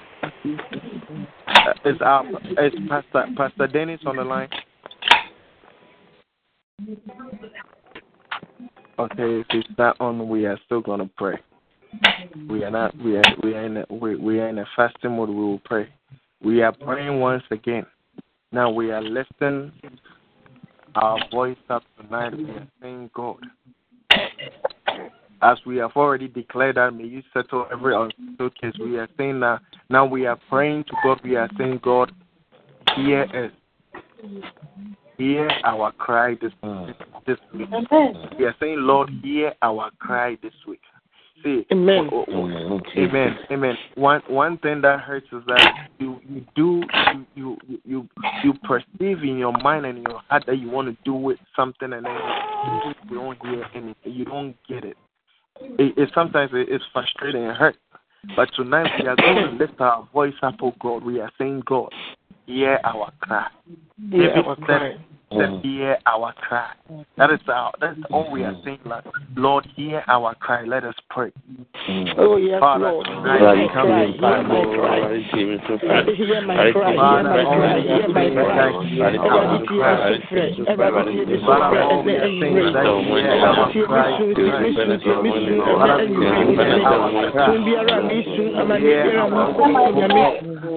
Uh, 1.47 1.73
is 1.85 2.01
our 2.01 2.25
is 2.57 2.73
Pastor 2.89 3.25
Pastor 3.35 3.67
Dennis 3.67 4.01
on 4.05 4.15
the 4.17 4.23
line? 4.23 4.49
Okay, 8.99 9.41
if 9.41 9.45
he's 9.51 9.63
not 9.77 9.95
on, 9.99 10.27
we 10.27 10.45
are 10.45 10.59
still 10.65 10.81
gonna 10.81 11.09
pray. 11.17 11.39
We 12.49 12.63
are 12.63 12.71
not. 12.71 12.97
We 12.97 13.17
are. 13.17 13.23
We 13.43 13.53
are 13.53 13.65
in. 13.65 13.77
A, 13.77 13.85
we, 13.91 14.15
we 14.15 14.39
are 14.39 14.49
in 14.49 14.57
a 14.57 14.65
fasting 14.75 15.15
mode. 15.15 15.29
We 15.29 15.35
will 15.35 15.61
pray. 15.65 15.87
We 16.41 16.61
are 16.61 16.71
praying 16.71 17.19
once 17.19 17.43
again. 17.51 17.85
Now 18.51 18.69
we 18.71 18.91
are 18.91 19.01
lifting 19.01 19.71
our 20.97 21.19
voice 21.31 21.57
up 21.69 21.83
tonight. 21.99 22.35
We 22.35 22.45
are 22.45 22.67
saying, 22.81 23.11
God, 23.13 23.37
as 25.41 25.57
we 25.65 25.77
have 25.77 25.91
already 25.95 26.27
declared 26.27 26.77
that, 26.77 26.91
may 26.91 27.05
you 27.05 27.21
settle 27.33 27.67
every 27.71 27.95
unsettled 27.95 28.59
case. 28.59 28.73
We 28.79 28.97
are 28.97 29.07
saying 29.17 29.39
that 29.41 29.61
now 29.89 30.05
we 30.05 30.25
are 30.25 30.39
praying 30.49 30.85
to 30.85 30.93
God. 31.03 31.19
We 31.23 31.35
are 31.35 31.49
saying, 31.57 31.81
God, 31.83 32.11
hear 32.95 33.23
us. 33.23 33.51
Hear 35.17 35.49
our 35.63 35.91
cry 35.93 36.35
this, 36.41 36.51
mm. 36.63 36.93
this 37.25 37.37
week. 37.53 37.69
We 38.37 38.45
are 38.45 38.55
saying, 38.59 38.77
Lord, 38.79 39.09
hear 39.23 39.53
our 39.61 39.89
cry 39.99 40.37
this 40.41 40.53
week. 40.67 40.81
See, 41.43 41.65
Amen. 41.71 42.09
oh, 42.11 42.25
oh, 42.29 42.49
oh, 42.71 42.81
amen, 42.97 43.37
amen. 43.51 43.77
One 43.95 44.21
one 44.27 44.57
thing 44.57 44.81
that 44.81 45.01
hurts 45.01 45.27
is 45.31 45.43
that 45.47 45.89
you 45.99 46.19
you 46.27 46.45
do 46.55 46.83
you 47.05 47.25
you 47.35 47.79
you 47.85 48.09
you 48.43 48.53
perceive 48.63 49.23
in 49.23 49.37
your 49.37 49.53
mind 49.61 49.85
and 49.85 49.99
in 49.99 50.03
your 50.03 50.21
heart 50.27 50.45
that 50.47 50.57
you 50.57 50.69
want 50.69 50.87
to 50.87 50.97
do 51.03 51.29
it 51.29 51.37
something 51.55 51.93
and 51.93 52.05
then 52.05 52.15
you, 52.85 52.93
you 53.09 53.15
don't 53.15 53.45
hear 53.45 53.65
anything. 53.75 53.95
You 54.03 54.25
don't 54.25 54.55
get 54.67 54.83
it. 54.83 54.97
It, 55.61 55.97
it 55.97 56.09
sometimes 56.15 56.51
it, 56.53 56.69
it's 56.69 56.83
frustrating 56.91 57.45
and 57.45 57.55
hurt. 57.55 57.75
But 58.35 58.49
tonight 58.55 58.91
we 58.99 59.07
are 59.07 59.15
going 59.15 59.45
to 59.45 59.51
lift 59.63 59.79
our 59.79 60.07
voice 60.11 60.33
up, 60.41 60.55
oh 60.61 60.73
God. 60.79 61.03
We 61.03 61.19
are 61.21 61.31
saying, 61.37 61.63
God, 61.65 61.93
hear 62.45 62.79
our 62.83 63.11
cry. 63.19 63.49
Hear 64.09 64.29
David 64.29 64.45
our 64.45 64.55
cry. 64.55 64.95
said, 65.31 65.61
hear 65.61 65.97
our 66.05 66.33
cry. 66.33 66.73
That 67.17 67.31
is 67.31 67.39
our 67.47 67.73
that's 67.81 67.99
all 68.11 68.31
we 68.31 68.43
are 68.43 68.55
saying, 68.63 68.79
Lord. 68.85 69.03
Lord, 69.35 69.67
hear 69.75 70.03
our 70.07 70.33
cry. 70.35 70.63
Let 70.63 70.85
us 70.85 70.95
pray. 71.09 71.31
Oh, 72.17 72.37
yes, 72.37 72.59
Father, 72.59 72.85
Lord. 72.85 73.05
tonight 73.07 73.39
Hear 73.39 73.55
we 73.55 73.67
my 73.67 73.73
come 73.73 73.87
cry. 73.87 74.03
in 74.05 74.13
Hear 74.13 74.21
my 74.21 74.63
cry. 74.75 75.19
Hear 76.15 76.41
my 76.41 76.71
cry. 76.71 76.93
Hear 76.97 77.27
my 77.27 77.35
cry. 77.77 77.83
Hear 77.83 78.07
my 78.07 78.29
cry. 78.29 78.71
Hear 78.77 79.07
my 79.07 80.17
cry. 80.17 80.27
Hear 80.27 80.47
my 88.57 90.43
cry. 90.57 90.76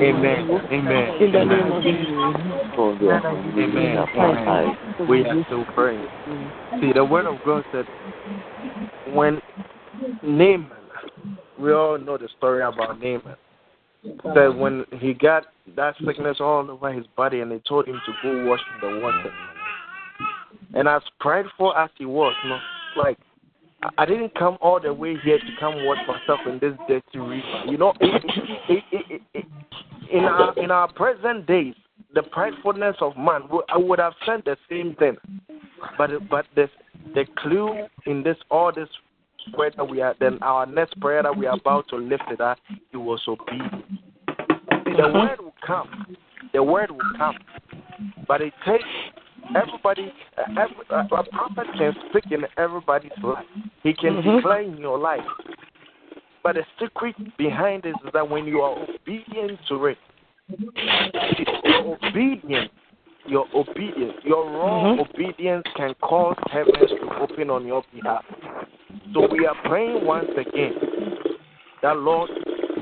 Amen. 0.00 0.48
Amen. 0.70 0.70
Amen. 0.70 1.08
We 5.08 5.24
are 5.24 5.44
still 5.44 5.64
praying. 5.74 6.08
See, 6.80 6.92
the 6.92 7.04
word 7.04 7.26
of 7.26 7.42
God 7.44 7.64
said, 7.72 7.86
when 9.14 9.40
Naaman, 10.22 10.70
we 11.58 11.72
all 11.72 11.98
know 11.98 12.16
the 12.18 12.28
story 12.36 12.62
about 12.62 13.00
Naaman, 13.00 13.36
that 14.34 14.54
when 14.56 14.84
he 15.00 15.14
got 15.14 15.44
that 15.76 15.94
sickness 16.04 16.38
all 16.40 16.70
over 16.70 16.92
his 16.92 17.06
body 17.16 17.40
and 17.40 17.50
they 17.50 17.60
told 17.68 17.86
him 17.86 18.00
to 18.06 18.12
go 18.22 18.46
wash 18.46 18.60
in 18.82 18.88
the 18.88 19.00
water. 19.00 19.32
And 20.74 20.88
as 20.88 21.02
prideful 21.20 21.74
as 21.74 21.90
he 21.96 22.04
was, 22.04 22.34
you 22.42 22.50
know, 22.50 22.58
like, 22.96 23.18
I- 23.96 24.06
didn't 24.06 24.34
come 24.34 24.58
all 24.60 24.80
the 24.80 24.92
way 24.92 25.16
here 25.24 25.38
to 25.38 25.56
come 25.58 25.84
wash 25.84 25.98
myself 26.06 26.40
in 26.46 26.58
this 26.58 26.76
dirty 26.88 27.18
river. 27.18 27.64
You 27.66 27.78
know, 27.78 27.92
it, 28.00 28.24
it, 28.90 29.22
it, 29.34 29.44
in 30.10 30.24
our 30.24 30.58
in 30.58 30.70
our 30.70 30.92
present 30.92 31.46
days, 31.46 31.74
the 32.14 32.22
pridefulness 32.22 32.96
of 33.00 33.16
man, 33.16 33.42
I 33.68 33.78
would 33.78 33.98
have 33.98 34.14
said 34.26 34.42
the 34.44 34.56
same 34.68 34.94
thing. 34.96 35.16
But 35.96 36.10
but 36.28 36.46
the 36.54 36.68
the 37.14 37.24
clue 37.38 37.86
in 38.06 38.22
this 38.22 38.36
all 38.50 38.72
this 38.72 38.88
prayer 39.54 39.72
that 39.76 39.84
we 39.84 40.00
are 40.00 40.14
then 40.20 40.38
our 40.42 40.66
next 40.66 40.98
prayer 41.00 41.22
that 41.22 41.36
we 41.36 41.46
are 41.46 41.56
about 41.56 41.88
to 41.88 41.96
lift 41.96 42.24
it 42.30 42.40
up, 42.40 42.58
it 42.92 42.96
was 42.96 43.20
obedience. 43.26 43.84
See, 43.88 44.92
the 44.96 45.04
uh-huh. 45.04 45.18
word 45.18 45.40
will 45.40 45.54
come, 45.66 46.16
the 46.52 46.62
word 46.62 46.90
will 46.90 47.00
come, 47.16 47.36
but 48.26 48.40
it 48.40 48.52
takes 48.66 48.84
everybody. 49.56 50.12
uh, 50.36 50.42
Every, 50.50 50.76
a 50.90 51.00
a 51.00 51.24
prophet 51.24 51.66
can 51.76 51.94
speak 52.10 52.30
in 52.30 52.44
everybody's 52.56 53.12
life. 53.22 53.44
He 53.82 53.94
can 53.94 54.14
mm-hmm. 54.14 54.36
declare 54.36 54.62
in 54.62 54.76
your 54.78 54.98
life. 54.98 55.20
But 56.42 56.56
the 56.56 56.62
secret 56.80 57.16
behind 57.36 57.82
this 57.82 57.94
is 58.04 58.10
that 58.12 58.28
when 58.28 58.46
you 58.46 58.60
are 58.60 58.82
obedient 58.82 59.58
to 59.68 59.86
it, 59.86 59.98
your 61.64 61.98
obedience, 62.02 62.70
your 63.28 63.46
obedience, 63.54 64.14
your 64.24 64.44
raw 64.44 64.84
mm-hmm. 64.84 65.00
obedience 65.00 65.64
can 65.76 65.94
cause 66.00 66.36
heavens 66.50 66.90
to 66.90 67.20
open 67.20 67.50
on 67.50 67.66
your 67.66 67.82
behalf. 67.94 68.24
So 69.12 69.28
we 69.30 69.46
are 69.46 69.56
praying 69.64 70.04
once 70.04 70.30
again 70.36 70.74
that 71.82 71.96
Lord 71.96 72.30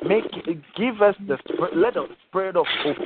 make 0.09 0.25
give 0.77 1.03
us 1.03 1.15
the 1.27 1.37
let 1.75 1.95
the 1.95 2.07
spirit 2.29 2.57
of 2.57 2.67
of 2.85 2.97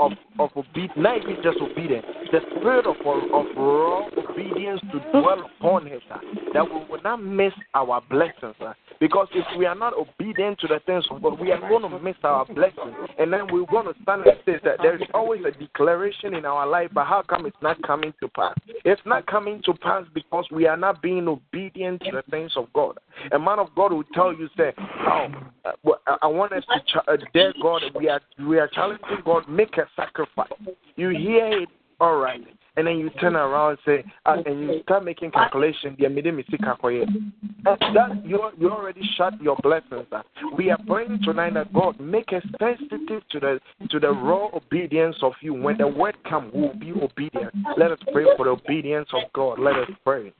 of, 0.00 0.12
of 0.38 0.50
obedience 0.56 0.92
not 0.96 1.20
just 1.42 1.58
obedience 1.60 2.06
the 2.32 2.40
spirit 2.56 2.86
of 2.86 2.96
of 3.06 3.46
raw 3.56 4.08
obedience 4.16 4.80
to 4.92 5.00
dwell 5.10 5.48
upon 5.58 5.88
uh, 5.88 6.18
that 6.52 6.64
we 6.64 6.84
will 6.90 7.02
not 7.02 7.22
miss 7.22 7.52
our 7.74 8.00
blessings 8.10 8.54
because 9.00 9.28
if 9.32 9.44
we 9.56 9.64
are 9.66 9.74
not 9.74 9.92
obedient 9.94 10.58
to 10.60 10.66
the 10.66 10.80
things 10.86 11.04
of 11.10 11.22
God 11.22 11.38
we 11.38 11.52
are 11.52 11.60
going 11.68 11.82
to 11.82 11.98
miss 11.98 12.16
our 12.24 12.44
blessings. 12.46 12.94
And 13.18 13.32
then 13.32 13.46
we're 13.50 13.66
going 13.66 13.86
to 13.86 13.94
stand 14.02 14.26
and 14.26 14.36
say 14.44 14.58
that 14.64 14.78
there 14.82 14.96
is 14.96 15.08
always 15.14 15.42
a 15.44 15.50
declaration 15.50 16.34
in 16.34 16.44
our 16.44 16.66
life 16.66 16.90
but 16.92 17.06
how 17.06 17.22
come 17.22 17.46
it's 17.46 17.56
not 17.62 17.80
coming 17.82 18.12
to 18.20 18.28
pass? 18.28 18.54
It's 18.84 19.00
not 19.04 19.26
coming 19.26 19.62
to 19.64 19.74
pass 19.74 20.04
because 20.14 20.46
we 20.50 20.66
are 20.66 20.76
not 20.76 21.02
being 21.02 21.28
obedient 21.28 22.02
to 22.02 22.10
the 22.12 22.22
things 22.30 22.52
of 22.56 22.72
God. 22.72 22.98
A 23.32 23.38
man 23.38 23.58
of 23.58 23.74
God 23.74 23.92
will 23.92 24.04
tell 24.14 24.32
you 24.32 24.48
say 24.56 24.72
oh 24.78 25.28
uh, 25.64 26.16
I 26.22 26.26
want 26.26 26.47
to 26.48 27.12
uh, 27.12 27.16
dare 27.32 27.54
God. 27.62 27.82
We 27.94 28.08
are 28.08 28.20
we 28.40 28.58
are 28.58 28.68
challenging 28.68 29.22
God. 29.24 29.48
Make 29.48 29.76
a 29.78 29.86
sacrifice. 29.96 30.48
You 30.96 31.10
hear 31.10 31.62
it, 31.62 31.68
all 32.00 32.16
right, 32.16 32.42
and 32.78 32.86
then 32.86 32.98
you 32.98 33.10
turn 33.10 33.34
around 33.34 33.70
and 33.70 33.78
say, 33.84 34.12
uh, 34.24 34.36
and 34.46 34.60
you 34.60 34.82
start 34.84 35.04
making 35.04 35.32
calculation. 35.32 35.96
The 35.98 36.08
mistake 36.08 36.60
That 36.60 38.22
you 38.24 38.38
already 38.70 39.02
shut 39.16 39.40
your 39.42 39.56
blessings. 39.64 40.06
uh. 40.12 40.22
We 40.56 40.70
are 40.70 40.78
praying 40.86 41.20
tonight 41.24 41.54
that 41.54 41.72
God 41.72 41.98
make 41.98 42.32
us 42.32 42.44
sensitive 42.60 43.22
to 43.30 43.40
the 43.40 43.60
to 43.90 43.98
the 43.98 44.10
raw 44.10 44.48
obedience 44.54 45.16
of 45.22 45.32
you. 45.40 45.54
When 45.54 45.76
the 45.76 45.88
word 45.88 46.16
comes, 46.28 46.52
we 46.54 46.60
will 46.62 46.78
be 46.78 46.92
obedient. 46.92 47.52
Let 47.76 47.90
us 47.90 47.98
pray 48.12 48.26
for 48.36 48.44
the 48.44 48.52
obedience 48.52 49.08
of 49.12 49.22
God. 49.32 49.58
Let 49.58 49.74
us 49.74 49.90
pray. 50.04 50.32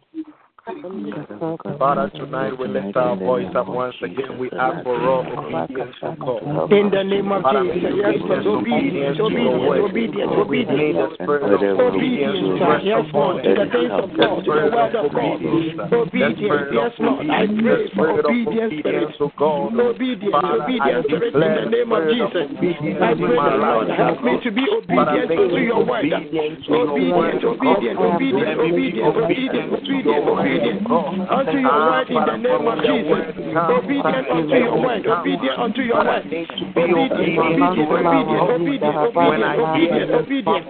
Father, 0.68 2.11
tonight 2.12 2.52
we 2.59 2.68
lift 2.68 2.94
our 2.94 3.16
voice 3.16 3.48
up 3.57 3.68
once 3.68 3.94
again. 4.02 4.37
We 4.38 4.50
ask 4.52 4.85
for 4.85 5.00
raw 5.00 5.25
obedience 5.25 5.96
from 5.98 6.21
God. 6.21 6.44
In 6.69 6.92
the 6.92 7.00
name 7.08 7.33
of 7.33 7.40
Jesus, 7.48 7.96
yes, 7.96 8.21
obedience 8.44 9.16
obedience, 9.16 9.16
to 9.16 9.33
your 9.33 9.64
word. 9.64 9.88
obedience, 9.88 10.29
obedience, 10.29 11.16
obedience. 11.25 11.73
obedience 11.73 12.37
Yes, 12.85 13.00
Lord, 13.16 13.40
the 13.48 13.64
things 13.73 13.96
of 13.96 14.12
God, 14.12 14.44
the 14.44 14.69
word 14.69 14.92
of 14.92 15.08
God. 15.08 15.40
obedience. 15.40 15.88
Obedience, 15.88 16.69
yes, 16.69 16.92
Lord. 17.00 17.25
I 17.33 17.48
obedience. 17.48 17.64
pray 17.64 17.88
for 17.96 18.29
obedience 18.29 18.73
spirit. 18.77 19.08
obedience. 19.08 19.73
Obedience, 19.73 20.37
obedience 20.37 21.04
spirit 21.08 21.33
in 21.33 21.48
the 21.48 21.64
name 21.64 21.96
of 21.96 22.12
Jesus. 22.12 22.44
obedience 22.44 23.00
I 23.00 23.16
pray 23.16 23.40
that 23.40 23.56
Lord 23.56 23.88
help 23.88 24.21
me 24.21 24.37
to 24.44 24.50
be 24.52 24.69
obedient 24.69 25.33
make 25.33 25.40
unto 25.40 25.56
me 25.56 25.64
your 25.64 25.81
word. 25.81 26.04
obedient 26.04 26.60
to 26.60 26.77
your 26.77 26.92
word, 26.92 27.40
Obedient, 27.40 27.48
O 27.48 27.56
God. 27.56 27.81
obedient, 27.81 28.60
obedient, 28.60 29.73
Let 29.73 29.83
me 29.88 30.58
God. 30.85 31.15
unto 31.29 31.59
your 31.59 31.71
Ah, 31.71 31.88
word 31.88 32.11
in 32.11 32.23
the 32.25 32.37
name 32.37 32.67
of 32.69 32.79
Jesus. 32.83 33.35
Obedient 33.59 34.27
unto 34.31 34.56
your 34.56 34.77
word, 34.79 35.06
obedient 35.06 35.59
unto 35.59 35.83
your 35.83 36.04
word. 36.04 36.25
need 36.27 36.48
to 36.48 36.65
be 36.69 36.83
Obedient, 36.83 37.38
obedient 37.38 37.88
obedient, 37.88 38.29
to 38.29 38.67
it, 38.69 38.83
O 38.83 38.88
obedient, 38.88 38.96
obedient, 38.98 39.61
obedient, 39.61 40.11
obedient. 40.15 40.67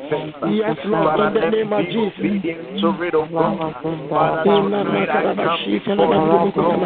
Yes, 0.55 0.77
Lord, 0.85 1.21
in 1.21 1.33
the 1.35 1.51
name 1.51 1.73
of 1.73 1.85
Jesus. 1.87 2.13
obedient 2.19 2.81
to 2.81 2.89
it, 3.03 3.15
O 3.15 3.27
God. 3.27 3.75
Father, 4.09 4.45
tonight 4.45 5.11
I 5.11 5.35
come 5.35 5.63
before 5.67 6.15
you, 6.15 6.37
O 6.37 6.53
God, 6.55 6.83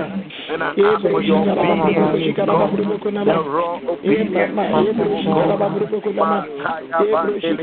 and 0.53 0.63
I 0.63 0.71
ask 0.73 1.03
for 1.03 1.23
your 1.23 1.43
obedience, 1.43 2.37
God. 2.37 2.77
The 2.77 3.39
raw 3.43 3.81
obedience, 3.83 4.59
O 4.59 4.83
God. 5.23 5.73
Makaya 6.13 6.99
bandele 7.13 7.63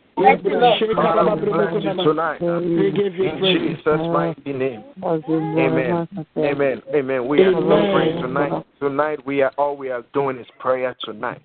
Father, 0.15 1.35
we 1.35 1.51
bless 1.51 1.83
you 1.83 2.03
tonight. 2.03 2.41
We 2.41 2.91
give 2.91 3.15
you 3.15 3.29
In 3.29 3.39
praise. 3.39 3.77
Jesus' 3.77 3.85
mighty 3.85 4.53
name. 4.53 4.83
Amen. 5.03 6.07
Amen. 6.37 6.81
Amen. 6.93 7.27
We 7.27 7.41
are 7.41 7.51
still 7.51 7.67
praying 7.67 8.21
tonight. 8.21 8.65
Tonight 8.79 9.25
we 9.25 9.41
are 9.41 9.51
all 9.57 9.77
we 9.77 9.89
are 9.89 10.03
doing 10.13 10.37
is 10.37 10.47
prayer 10.59 10.95
tonight. 11.03 11.41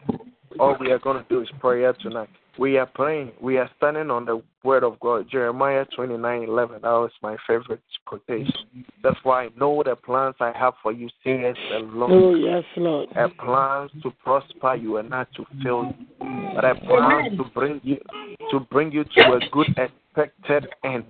All 0.59 0.77
we 0.81 0.91
are 0.91 0.99
gonna 0.99 1.25
do 1.29 1.43
is 1.43 1.49
prayer 1.61 1.93
tonight. 2.01 2.31
We 2.59 2.79
are 2.79 2.87
praying. 2.87 3.33
We 3.41 3.59
are 3.59 3.71
standing 3.77 4.11
on 4.11 4.25
the 4.25 4.43
word 4.63 4.83
of 4.83 4.99
God. 5.01 5.29
Jeremiah 5.31 5.85
twenty 5.95 6.17
nine 6.17 6.43
eleven. 6.45 6.81
That 6.83 6.89
was 6.89 7.11
my 7.23 7.37
favorite 7.47 7.83
quotation. 8.07 8.53
That's 9.03 9.19
why 9.23 9.45
I 9.45 9.49
know 9.59 9.83
the 9.85 9.95
plans 9.97 10.37
I 10.41 10.53
have 10.59 10.75
for 10.83 10.93
you, 10.93 11.09
says 11.23 11.55
the 11.71 11.79
Lord. 11.81 12.13
Oh, 12.13 12.35
yes, 12.35 12.65
Lord. 12.77 13.09
A 13.15 13.29
plans 13.29 13.91
to 14.03 14.11
prosper 14.23 14.75
you 14.75 14.97
and 14.97 15.11
not 15.11 15.29
to 15.35 15.45
fail 15.63 15.93
you, 15.99 16.53
but 16.55 16.65
a 16.65 16.75
plans 16.75 17.37
to 17.37 17.45
bring 17.55 17.81
you 17.85 17.99
to 18.51 18.61
bring 18.61 18.91
you 18.91 19.05
to 19.05 19.21
a 19.33 19.41
good 19.53 19.69
expected 19.77 20.69
end. 20.83 21.05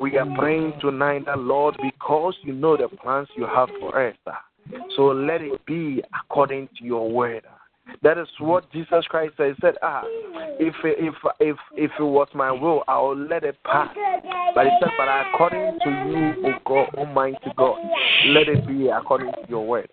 We 0.00 0.18
are 0.18 0.36
praying 0.36 0.74
tonight, 0.80 1.26
that 1.26 1.38
Lord, 1.38 1.76
because 1.82 2.34
you 2.42 2.52
know 2.52 2.76
the 2.76 2.88
plans 2.88 3.28
you 3.36 3.46
have 3.46 3.68
for 3.78 4.08
us. 4.08 4.16
So 4.96 5.06
let 5.06 5.40
it 5.42 5.64
be 5.66 6.02
according 6.18 6.68
to 6.78 6.84
your 6.84 7.10
word. 7.10 7.44
That 8.02 8.18
is 8.18 8.28
what 8.38 8.70
Jesus 8.72 9.04
Christ 9.08 9.34
said. 9.36 9.54
He 9.54 9.60
said, 9.60 9.74
Ah, 9.82 10.02
if 10.58 10.74
if 10.84 11.14
if 11.38 11.56
if 11.76 11.90
it 11.98 12.02
was 12.02 12.28
my 12.34 12.50
will, 12.50 12.82
I 12.88 12.98
will 12.98 13.16
let 13.16 13.44
it 13.44 13.56
pass. 13.64 13.94
But 14.54 14.66
he 14.66 14.70
said, 14.80 14.90
But 14.96 15.08
according 15.08 15.78
to 15.84 15.90
you, 15.90 16.46
O 16.46 16.52
God, 16.64 16.94
Almighty 16.96 17.52
God, 17.56 17.78
let 18.26 18.48
it 18.48 18.66
be 18.66 18.88
according 18.88 19.32
to 19.32 19.48
your 19.48 19.66
word. 19.66 19.88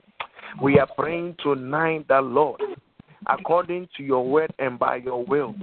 We 0.62 0.80
are 0.80 0.88
praying 0.98 1.36
tonight 1.44 2.06
that 2.10 2.24
Lord, 2.24 2.62
according 3.28 3.90
to 3.98 4.04
your 4.04 4.26
word 4.28 4.54
and 4.60 4.80
by 4.80 4.98
your 4.98 5.24
will, 5.26 5.56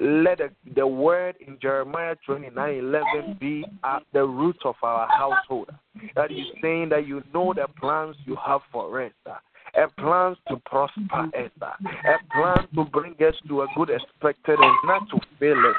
let 0.00 0.38
the, 0.38 0.50
the 0.74 0.86
word 0.86 1.36
in 1.46 1.58
Jeremiah 1.60 2.16
twenty 2.26 2.50
nine 2.50 2.76
eleven 2.76 3.36
be 3.40 3.64
at 3.84 4.02
the 4.12 4.24
root 4.24 4.56
of 4.64 4.76
our 4.82 5.08
household. 5.08 5.70
That 6.16 6.30
is 6.30 6.46
saying 6.62 6.88
that 6.90 7.06
you 7.06 7.22
know 7.32 7.52
the 7.54 7.68
plans 7.80 8.16
you 8.24 8.36
have 8.44 8.60
for 8.72 9.02
us 9.02 9.12
a 9.76 9.88
plan 10.00 10.36
to 10.48 10.56
prosper 10.64 11.30
us, 11.36 11.50
a 11.60 12.32
plan 12.32 12.68
to 12.74 12.84
bring 12.90 13.14
us 13.20 13.34
to 13.48 13.62
a 13.62 13.66
good 13.76 13.90
expected 13.90 14.58
and 14.58 14.74
not 14.84 15.08
to 15.10 15.18
fail 15.38 15.58
us. 15.58 15.76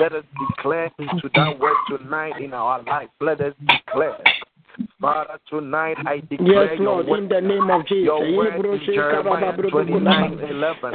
Let 0.00 0.12
us 0.12 0.24
declare 0.48 0.90
to 0.98 1.30
that 1.34 1.58
word 1.58 1.76
tonight 1.88 2.40
in 2.40 2.52
our 2.54 2.82
life. 2.82 3.08
Let 3.20 3.40
us 3.40 3.54
declare. 3.66 4.16
Father, 5.00 5.38
tonight 5.48 5.96
I 6.06 6.20
declare 6.20 6.72
yes, 6.72 6.80
Lord, 6.80 7.06
your 7.06 7.10
word. 7.10 7.22
in 7.22 7.28
the 7.28 7.40
name 7.40 7.70
of 7.70 7.86
Jesus. 7.86 8.04
Your 8.04 8.36
word 8.36 8.64
in 8.64 8.80
Jeremiah 8.86 9.56
29, 9.56 10.38
11. 10.40 10.94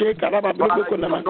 karaba 0.19 0.53
brubo 0.53 0.83
kunama. 0.85 1.21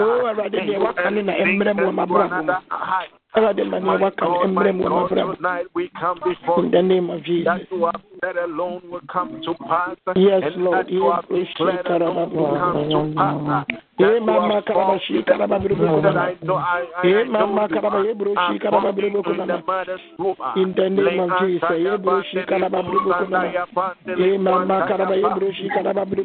Awurade 0.00 0.58
deɛ 0.66 0.78
waka 0.78 1.10
ne 1.10 1.22
na 1.22 1.32
mmerɛ 1.32 1.72
mu 1.76 1.82
wɔ 1.82 1.92
m'abrabɔ 1.92 2.44
mu. 2.44 2.52
Awurade 3.34 3.64
ma 3.70 3.78
nea 3.78 3.98
waka 4.00 4.24
no 4.24 4.44
mmerɛ 4.48 4.72
mu 4.76 4.84
wɔ 4.84 4.90
m'abrabɔ 4.90 5.26
mu. 5.26 5.34
In 6.60 6.70
the 6.70 6.82
name 6.82 7.10
of 7.10 7.22
Jesus. 7.22 7.44
That 7.44 7.70
you 7.70 7.84
have 7.84 8.02
said 8.20 8.36
alone 8.36 8.82
will 8.90 9.00
come 9.08 9.40
to 9.42 9.54
pass. 9.54 9.96
Yes, 10.16 10.42
Lord. 10.56 10.76
that 10.78 10.90
you 10.90 11.04
Yes, 11.04 11.14
have 11.16 11.30
Lord. 13.18 13.66
Declared 14.00 14.22
alone 14.22 14.48
will 14.48 14.62
come 14.62 14.80
to 14.80 14.84
pass. 14.84 15.80
Eh, 15.80 16.00
That 16.00 16.26
you 16.30 16.40
mama 16.40 16.62
karaba 16.72 17.00
shi 17.00 17.10
Eh, 17.10 17.24
mama 17.24 17.62
you 17.62 17.74
karaba 17.74 17.98
are. 18.00 18.10
ebro 18.10 18.32
I 18.36 18.52
shi 18.52 18.58
karaba 18.58 18.80
fought 18.82 18.96
brubo 18.96 19.18
in 19.18 19.22
the 19.22 19.30
kunama. 19.30 19.66
mother's 19.66 20.00
womb. 20.18 20.36
In 20.56 20.68
the 20.74 20.86
name 20.90 21.20
of 21.20 21.30
Jesus. 21.40 21.70
Ebro 21.70 22.22
shi 22.22 22.38
karaba 22.50 22.82
brubo 22.82 23.10
kunama. 23.12 23.48
Eh, 24.18 24.38
mama 24.38 24.76
karaba 24.88 25.14
shi 25.52 25.68
karaba 25.68 26.02
ko 26.04 26.16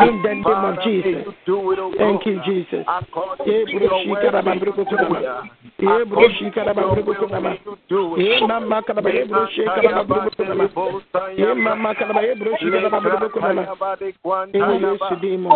In 0.00 0.22
the 0.22 0.34
name 0.34 0.44
of 0.46 0.82
Jesus. 0.82 1.26
Thank 1.98 2.26
you, 2.26 2.40
Jesus. 2.46 2.86
Ebro 3.46 3.98
shi 4.02 4.14
karaba 4.22 4.54
brubo 4.54 4.84
kunama. 4.84 5.20
Ebro 5.78 6.28
shi 6.30 6.50
karaba 6.50 6.82
brubo 6.82 7.12
kunama. 7.14 7.56
Eh, 8.18 8.39
mama 8.46 8.82
karaba 8.82 9.10
ebro 9.10 9.46
shi 9.48 9.62
karaba 9.64 10.04
brubo 10.04 10.30
kunama. 10.36 10.68
Mama 11.54 11.94
karaba 11.94 12.22
ebro 12.22 12.56
shi 12.58 12.70
karaba 12.70 13.00
brubo 13.00 13.28
kunama. 13.28 13.62
Ewo 14.52 14.74
Yesu 14.80 15.16
din. 15.20 15.48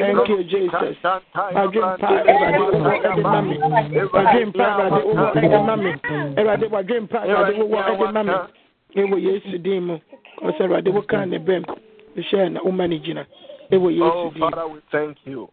Thank 0.00 0.28
you, 0.28 0.44
Jesus. 0.44 0.96
Adwene 1.54 1.98
pa 1.98 2.08
Awurade 2.08 2.58
wowɔ 2.58 2.92
ɛde 3.04 3.22
ma 3.22 3.40
me. 3.42 3.56
Pa 4.52 4.64
Awurade 4.64 5.00
wowɔ 5.04 5.32
ɛde 5.34 5.58
ma 5.66 5.76
me. 5.76 5.90
Awurade 6.36 6.66
wadwene 6.70 7.06
pa 7.08 7.18
Awurade 7.24 7.54
wowɔ 7.58 7.78
ɛde 7.90 8.24
ma. 8.24 8.46
Ewo 8.96 9.16
Yesu 9.18 9.58
din 9.62 9.82
mu. 9.86 9.98
Ɔsɛ 10.42 10.60
Awurade 10.64 10.90
wokaa 10.92 11.26
ne 11.28 11.38
bɛm. 11.38 11.64
Hyɛ 12.16 12.52
na 12.52 12.60
woma 12.60 12.88
ne 12.88 12.98
gyina. 12.98 13.26
Ewo 13.72 13.90
Oh. 14.02 14.30
Father, 14.38 14.68
we 14.68 14.80
thank 14.92 15.16
you. 15.24 15.48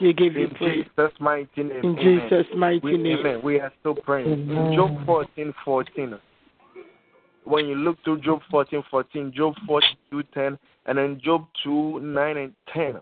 We 0.00 0.12
give 0.12 0.34
you 0.34 0.46
In 0.48 0.50
praise. 0.54 0.84
Jesus' 0.96 1.12
mighty 1.20 1.62
name. 1.62 1.80
In 1.82 1.98
amen. 1.98 2.28
Jesus' 2.28 2.46
mighty 2.56 2.80
We, 2.82 2.96
name. 2.96 3.18
amen. 3.18 3.40
We 3.42 3.60
are 3.60 3.72
still 3.80 3.94
praying. 3.94 4.32
In 4.50 4.72
Job 4.74 5.04
14 5.06 5.54
14. 5.64 6.18
When 7.44 7.66
you 7.66 7.74
look 7.74 7.98
through 8.04 8.20
Job 8.22 8.40
14 8.50 8.82
14, 8.90 9.32
Job 9.34 9.54
42 9.66 10.22
10, 10.34 10.58
and 10.86 10.98
then 10.98 11.20
Job 11.22 11.46
2 11.62 12.00
9 12.00 12.36
and 12.36 12.52
10, 12.72 12.94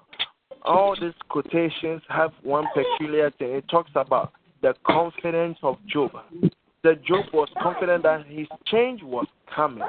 all 0.64 0.96
these 1.00 1.12
quotations 1.28 2.02
have 2.08 2.32
one 2.42 2.66
peculiar 2.74 3.30
thing. 3.38 3.52
It 3.52 3.68
talks 3.68 3.90
about 3.94 4.32
the 4.62 4.74
confidence 4.86 5.58
of 5.62 5.76
Job. 5.86 6.10
That 6.84 7.04
Job 7.04 7.26
was 7.32 7.48
confident 7.60 8.02
that 8.02 8.26
his 8.26 8.48
change 8.66 9.02
was 9.02 9.26
coming, 9.54 9.84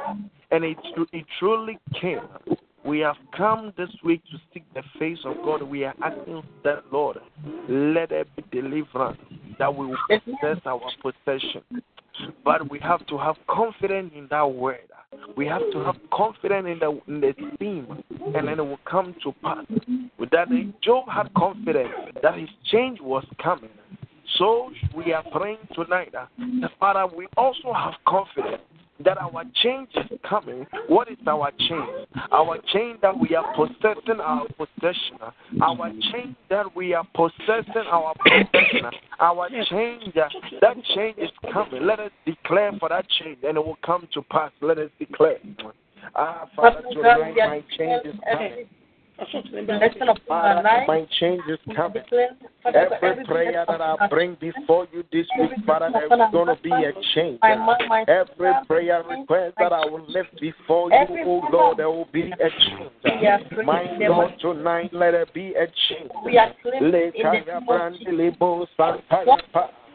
and 0.51 0.63
it, 0.63 0.77
it 1.11 1.25
truly 1.39 1.79
came. 1.99 2.21
We 2.85 2.99
have 2.99 3.15
come 3.35 3.73
this 3.77 3.89
week 4.03 4.21
to 4.31 4.37
seek 4.53 4.63
the 4.73 4.83
face 4.99 5.19
of 5.23 5.37
God. 5.45 5.63
We 5.63 5.85
are 5.85 5.93
asking 6.03 6.43
that, 6.65 6.83
Lord, 6.91 7.17
let 7.69 8.09
there 8.09 8.25
be 8.35 8.43
deliverance, 8.51 9.19
that 9.57 9.73
we 9.73 9.85
will 9.87 9.97
possess 10.07 10.61
our 10.65 10.81
possession. 11.01 11.61
But 12.43 12.69
we 12.69 12.79
have 12.79 13.05
to 13.07 13.17
have 13.17 13.37
confidence 13.47 14.11
in 14.15 14.27
that 14.31 14.43
word. 14.43 14.79
We 15.37 15.45
have 15.47 15.61
to 15.71 15.79
have 15.79 15.95
confidence 16.11 16.67
in 16.67 16.79
the, 16.79 17.01
in 17.07 17.21
the 17.21 17.33
theme, 17.57 18.03
and 18.35 18.47
then 18.47 18.59
it 18.59 18.65
will 18.65 18.79
come 18.85 19.15
to 19.23 19.31
pass. 19.43 19.65
With 20.19 20.29
that, 20.31 20.49
Job 20.81 21.07
had 21.07 21.33
confidence 21.35 21.93
that 22.21 22.37
his 22.37 22.49
change 22.71 22.99
was 22.99 23.25
coming. 23.41 23.69
So 24.37 24.71
we 24.95 25.13
are 25.13 25.23
praying 25.31 25.59
tonight 25.73 26.09
that, 26.13 26.29
that 26.61 26.71
Father, 26.79 27.05
we 27.15 27.27
also 27.37 27.71
have 27.73 27.93
confidence 28.07 28.61
that 29.05 29.17
our 29.17 29.43
change 29.61 29.89
is 29.95 30.19
coming. 30.27 30.65
What 30.87 31.09
is 31.09 31.17
our 31.27 31.51
change? 31.51 32.07
Our 32.31 32.57
change 32.73 33.01
that 33.01 33.17
we 33.17 33.35
are 33.35 33.53
possessing 33.55 34.19
our 34.19 34.47
possession. 34.57 35.17
Our 35.61 35.89
change 36.11 36.35
that 36.49 36.75
we 36.75 36.93
are 36.93 37.07
possessing 37.15 37.87
our 37.91 38.13
possession. 38.15 38.91
Our 39.19 39.49
change, 39.49 40.13
that 40.15 40.75
change 40.95 41.17
is 41.17 41.29
coming. 41.51 41.85
Let 41.85 41.99
us 41.99 42.11
declare 42.25 42.71
for 42.79 42.89
that 42.89 43.05
change 43.09 43.39
and 43.43 43.57
it 43.57 43.65
will 43.65 43.79
come 43.85 44.07
to 44.13 44.21
pass. 44.23 44.51
Let 44.61 44.77
us 44.77 44.89
declare. 44.99 45.37
Ah, 46.15 46.47
Father, 46.55 46.81
tonight 46.91 47.35
my 47.35 47.63
change 47.77 48.05
is 48.05 48.15
coming. 48.31 48.67
Father, 50.27 50.63
my 50.87 51.05
change 51.19 51.41
is 51.47 51.59
coming. 51.75 52.03
Every 52.65 53.25
prayer 53.25 53.65
that 53.67 53.81
I 53.81 54.07
bring 54.09 54.35
before 54.39 54.87
you 54.91 55.03
this 55.11 55.27
week, 55.39 55.51
Father, 55.67 55.89
there's 55.93 56.09
going 56.31 56.47
to 56.47 56.55
be 56.63 56.71
a 56.71 56.91
change. 57.13 57.39
Every 58.07 58.65
prayer 58.65 59.03
request 59.03 59.55
that 59.59 59.71
I 59.73 59.85
will 59.85 60.05
lift 60.07 60.39
before 60.39 60.89
you, 60.91 61.23
oh 61.25 61.41
Lord, 61.51 61.77
there 61.77 61.89
will 61.89 62.07
be 62.11 62.31
a 62.31 62.49
change. 62.49 62.91
My 63.65 63.85
God, 64.07 64.33
tonight, 64.39 64.93
let 64.93 65.11
there 65.11 65.25
be 65.33 65.53
a 65.53 65.67
change. 65.89 66.11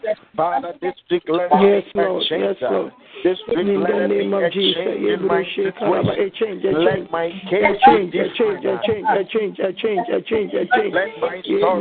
Lekaya 0.02 0.14
brandele 0.14 0.14
bo 0.14 0.14
santaya 0.14 0.14
pa. 0.14 0.28
Father, 0.36 0.74
this 0.80 0.94
week 1.10 1.22
let 1.28 1.50
there 1.50 1.76
Yes, 1.76 1.84
Lord. 1.94 2.22
change. 2.28 2.42
Yes, 2.42 2.70
Lord. 2.70 2.92
This 3.24 3.38
In 3.48 3.66
the 3.66 4.06
name 4.06 4.32
of 4.32 4.52
Jesus. 4.52 4.78
change 4.78 5.04
in 5.10 5.26
my 5.26 5.40
Ebro 5.40 5.72
Shekaraba, 5.72 6.12
A 6.12 6.16
situation. 6.16 6.38
change, 6.38 6.62
change. 6.62 6.78
Let 6.78 7.10
my 7.10 7.28
case 7.50 7.78
change, 7.84 8.14
a 8.14 8.28
change, 8.38 8.64
a 8.64 8.78
different. 8.78 8.86
change, 8.86 9.08
a 9.08 9.24
change, 9.24 9.58
a 9.58 9.72
change, 9.72 10.08
a 10.08 10.22
change, 10.22 10.54
a 10.54 10.66
change. 10.66 10.94
Let 10.94 11.18
my 11.18 11.42
story 11.42 11.78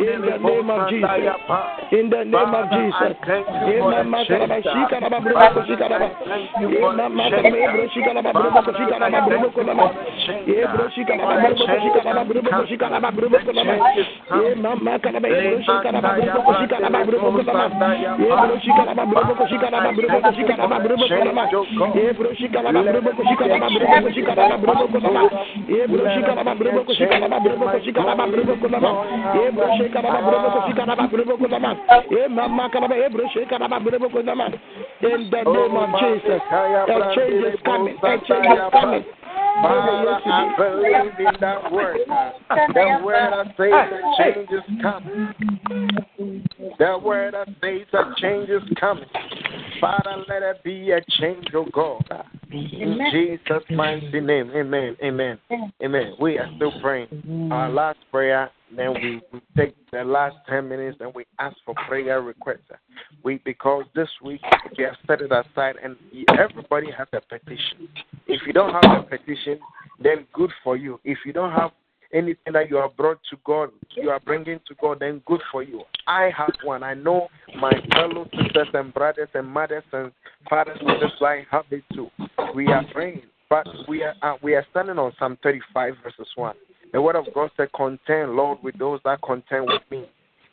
In 0.00 0.22
the 0.22 0.38
name 0.38 0.70
of 0.70 0.88
Jesus. 0.88 0.99
Jesus. 1.00 1.40
In 1.92 2.10
the 2.10 2.24
name 2.24 2.54
of 2.54 2.70
Jesus. 2.70 3.16
Thank 3.26 3.46
you. 3.48 4.00
In 35.02 35.30
the 35.30 35.42
name 35.44 35.76
of 35.76 35.90
Jesus, 36.00 36.40
a 36.50 37.14
change 37.14 37.44
is 37.44 37.60
coming. 37.64 37.96
A 38.02 38.18
change 38.26 38.46
is 38.46 38.70
coming. 38.72 39.04
Father, 39.62 40.20
I 40.24 40.54
believe 40.56 41.18
in 41.18 41.40
that 41.40 41.72
word. 41.72 41.98
The 42.74 43.00
word 43.04 43.16
I 43.16 43.44
say, 43.56 43.70
the 43.70 44.00
change 44.18 44.50
is 44.50 44.66
coming. 44.82 46.49
That 46.78 47.02
word 47.02 47.34
I 47.34 47.44
say 47.60 47.84
a 47.92 48.20
change 48.20 48.48
is 48.50 48.62
coming. 48.78 49.06
Father, 49.80 50.24
let 50.28 50.42
it 50.42 50.62
be 50.62 50.90
a 50.90 51.00
change, 51.20 51.46
oh 51.54 51.66
God. 51.72 52.04
In 52.50 52.98
Jesus' 53.12 53.64
mighty 53.70 54.20
name. 54.20 54.50
Amen. 54.54 54.96
Amen. 55.02 55.38
Amen. 55.82 56.14
We 56.20 56.38
are 56.38 56.48
still 56.56 56.72
praying. 56.80 57.48
Our 57.52 57.70
last 57.70 57.98
prayer, 58.10 58.50
then 58.76 58.94
we, 58.94 59.20
we 59.32 59.40
take 59.56 59.74
the 59.90 60.04
last 60.04 60.36
10 60.48 60.68
minutes 60.68 60.98
and 61.00 61.14
we 61.14 61.24
ask 61.38 61.56
for 61.64 61.74
prayer 61.88 62.20
requests. 62.20 62.60
We 63.22 63.40
because 63.44 63.84
this 63.94 64.08
week 64.22 64.40
we 64.76 64.84
have 64.84 64.96
set 65.06 65.20
it 65.22 65.32
aside 65.32 65.76
and 65.82 65.96
everybody 66.38 66.90
has 66.96 67.08
a 67.12 67.20
petition. 67.20 67.88
If 68.26 68.42
you 68.46 68.52
don't 68.52 68.72
have 68.72 68.98
a 68.98 69.02
petition, 69.02 69.58
then 70.02 70.26
good 70.32 70.50
for 70.62 70.76
you. 70.76 71.00
If 71.04 71.18
you 71.24 71.32
don't 71.32 71.52
have 71.52 71.70
anything 72.12 72.52
that 72.52 72.70
you 72.70 72.76
have 72.76 72.96
brought 72.96 73.18
to 73.30 73.36
God, 73.44 73.70
you 73.96 74.10
are 74.10 74.20
bringing 74.20 74.60
to 74.68 74.74
God, 74.80 74.98
then 75.00 75.22
good 75.26 75.40
for 75.50 75.62
you. 75.62 75.82
I 76.06 76.30
have 76.36 76.54
one. 76.64 76.82
I 76.82 76.94
know 76.94 77.28
my 77.56 77.72
fellow 77.92 78.28
sisters 78.32 78.68
and 78.74 78.92
brothers 78.92 79.28
and 79.34 79.48
mothers 79.48 79.84
and 79.92 80.12
fathers 80.48 80.78
on 80.86 81.00
this 81.00 81.12
line 81.20 81.46
have 81.50 81.64
it 81.70 81.84
too. 81.94 82.08
We 82.54 82.66
are 82.68 82.84
praying, 82.92 83.22
but 83.48 83.66
we 83.88 84.02
are 84.02 84.14
uh, 84.22 84.36
we 84.42 84.54
are 84.54 84.66
standing 84.70 84.98
on 84.98 85.12
Psalm 85.18 85.38
35 85.42 85.94
verses 86.02 86.28
one. 86.34 86.56
The 86.92 87.00
word 87.00 87.16
of 87.16 87.26
God 87.34 87.50
said, 87.56 87.68
"Contend, 87.72 88.32
Lord, 88.32 88.58
with 88.62 88.78
those 88.78 89.00
that 89.04 89.20
contend 89.22 89.66
with 89.66 89.82
me." 89.90 90.08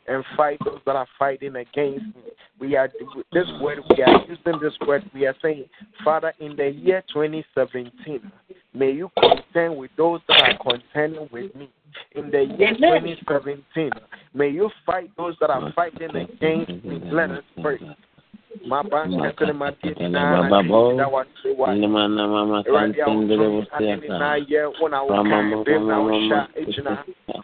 and 0.08 0.24
fight 0.36 0.58
those 0.64 0.80
that 0.86 0.96
are 0.96 1.06
fighting 1.18 1.56
against 1.56 2.06
me. 2.06 2.22
We 2.58 2.76
are 2.76 2.88
this 3.32 3.46
word, 3.60 3.78
we 3.90 4.02
are 4.02 4.26
using 4.26 4.60
this 4.60 4.72
word, 4.86 5.08
we 5.14 5.26
are 5.26 5.36
saying, 5.40 5.66
Father, 6.02 6.32
in 6.40 6.56
the 6.56 6.70
year 6.70 7.04
2017, 7.12 8.32
may 8.78 8.92
you 8.92 9.10
contend 9.18 9.76
with 9.76 9.90
those 9.96 10.20
that 10.28 10.40
are 10.42 10.58
contending 10.70 11.28
with 11.32 11.54
me. 11.54 11.68
In 12.12 12.30
the 12.30 12.44
year 12.44 12.74
2017, 12.74 13.90
may 14.34 14.48
you 14.48 14.70
fight 14.86 15.10
those 15.16 15.34
that 15.40 15.50
are 15.50 15.72
fighting 15.74 16.14
against 16.14 16.84
me. 16.84 17.00
Let 17.10 17.30
us 17.30 17.44
pray. 17.60 17.78
My 18.66 18.82
bank 18.82 19.12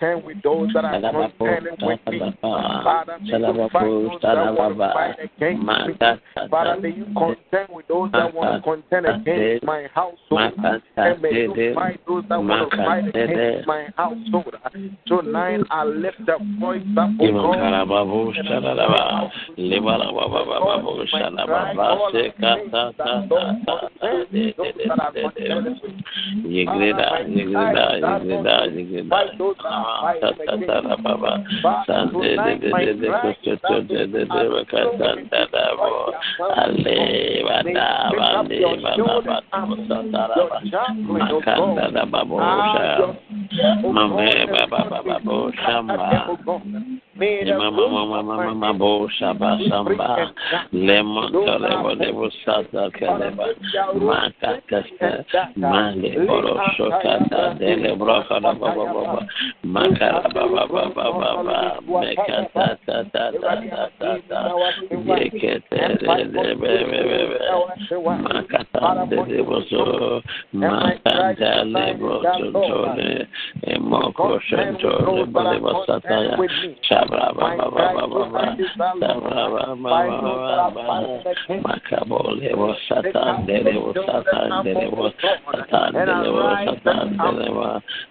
Salabu 3.25 4.21
Saraba, 4.21 4.89
Mata, 5.57 6.21
Father, 6.51 6.77
may 6.83 6.91
you 6.91 7.07
contend 7.17 7.69
with 7.73 7.89
those 7.89 8.13
that 8.13 8.35
want 8.35 8.57
to 8.57 8.61
contend 8.61 9.07
against 9.07 9.65
my 9.65 9.89
household, 9.95 10.53
and 10.97 11.25
Mama, 43.93 44.23
Baba, 44.47 44.89
Baba, 44.89 45.03
Baba, 45.03 45.53
Shama. 45.65 46.27
Mambo 47.21 49.09
Shaba 49.09 49.59
Lebo 50.73 51.29
Sata 52.45 52.91
Meka 61.93 62.49
Makata, 68.21 68.81
Shaba. 76.89 77.10
Satan, 82.89 83.47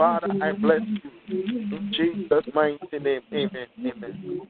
Father, 0.00 0.28
I 0.42 0.52
bless 0.52 0.80
you. 1.28 1.42
In 1.44 1.92
Jesus' 1.94 2.44
mighty 2.54 2.78
name, 2.98 3.20
amen. 3.34 3.66
Amen. 3.78 4.46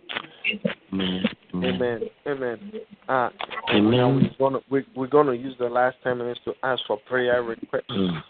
Amen. 0.93 1.25
Amen. 1.53 2.01
Amen. 2.25 2.73
Uh, 3.09 3.31
Amen. 3.71 4.31
We're 4.39 4.39
gonna 4.39 4.61
we, 4.71 4.87
we're 4.95 5.09
gonna 5.09 5.33
use 5.33 5.57
the 5.59 5.69
last 5.69 5.97
ten 6.05 6.19
minutes 6.19 6.39
to 6.45 6.53
ask 6.63 6.81
for 6.87 6.99
prayer 6.99 7.43
requests. 7.43 7.91
Mm. 7.91 8.23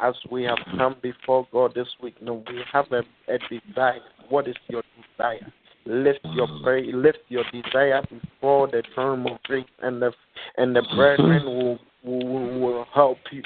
As 0.00 0.14
we 0.30 0.44
have 0.44 0.58
come 0.76 0.94
before 1.02 1.48
God 1.52 1.72
this 1.74 1.88
week, 2.00 2.14
no, 2.22 2.44
we 2.46 2.62
have 2.72 2.86
a, 2.92 3.02
a 3.26 3.38
desire. 3.50 3.98
What 4.28 4.46
is 4.46 4.54
your 4.68 4.84
desire? 5.18 5.52
Lift 5.84 6.20
your 6.32 6.46
prayer, 6.62 6.84
lift 6.94 7.18
your 7.28 7.42
desire 7.52 8.02
before 8.02 8.68
the 8.68 8.84
throne 8.94 9.28
of 9.28 9.42
grace, 9.42 9.66
and 9.82 10.00
the 10.00 10.12
and 10.56 10.76
the 10.76 10.82
brethren 10.94 11.44
will 11.44 11.80
will, 12.04 12.60
will 12.60 12.86
help 12.94 13.18
you. 13.30 13.42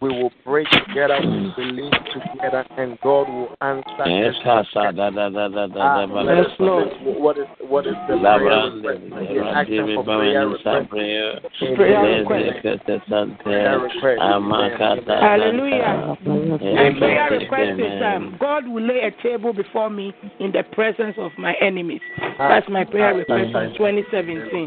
We 0.00 0.08
will 0.08 0.32
pray 0.44 0.64
together, 0.64 1.18
we 1.20 1.52
believe 1.56 1.92
together, 2.12 2.64
and 2.76 2.98
God 3.02 3.28
will 3.28 3.54
answer. 3.60 4.06
Yes, 4.06 4.34
us. 4.44 4.66
Kasa, 4.72 4.92
da, 4.96 5.10
da, 5.10 5.28
da, 5.28 5.48
da, 5.48 5.66
da, 5.68 5.80
Ah, 5.80 6.04
let 6.04 6.38
us 6.38 6.46
da, 6.58 6.64
know 6.64 6.84
what 7.04 7.38
is 7.38 7.46
what 7.60 7.86
is 7.86 7.94
the 8.08 8.18
prayer 8.18 8.70
request. 8.72 9.00
We're 9.10 9.44
asking 9.44 9.76
Randiri, 9.76 9.94
for 9.94 10.04
prayer 10.04 10.48
request. 10.48 10.90
Prayer 10.90 12.02
request. 12.18 12.64
Kete, 12.64 13.08
Sante, 13.08 13.42
Prayer 13.44 13.78
request. 13.78 14.20
Amakata, 14.20 15.20
Hallelujah. 15.20 16.16
Santa. 16.24 16.74
My 16.74 16.90
prayer 16.98 17.30
request 17.30 17.80
is 17.80 17.86
Amen. 17.86 18.02
um, 18.02 18.36
God 18.40 18.66
will 18.66 18.82
lay 18.82 19.02
a 19.06 19.22
table 19.22 19.52
before 19.52 19.88
me 19.88 20.12
in 20.40 20.50
the 20.50 20.64
presence 20.72 21.14
of 21.18 21.30
my 21.38 21.54
enemies. 21.60 22.00
Ah, 22.18 22.48
That's 22.48 22.68
my 22.68 22.84
prayer 22.84 23.14
ah, 23.14 23.18
request 23.18 23.52
for 23.52 23.70
2017. 23.78 24.66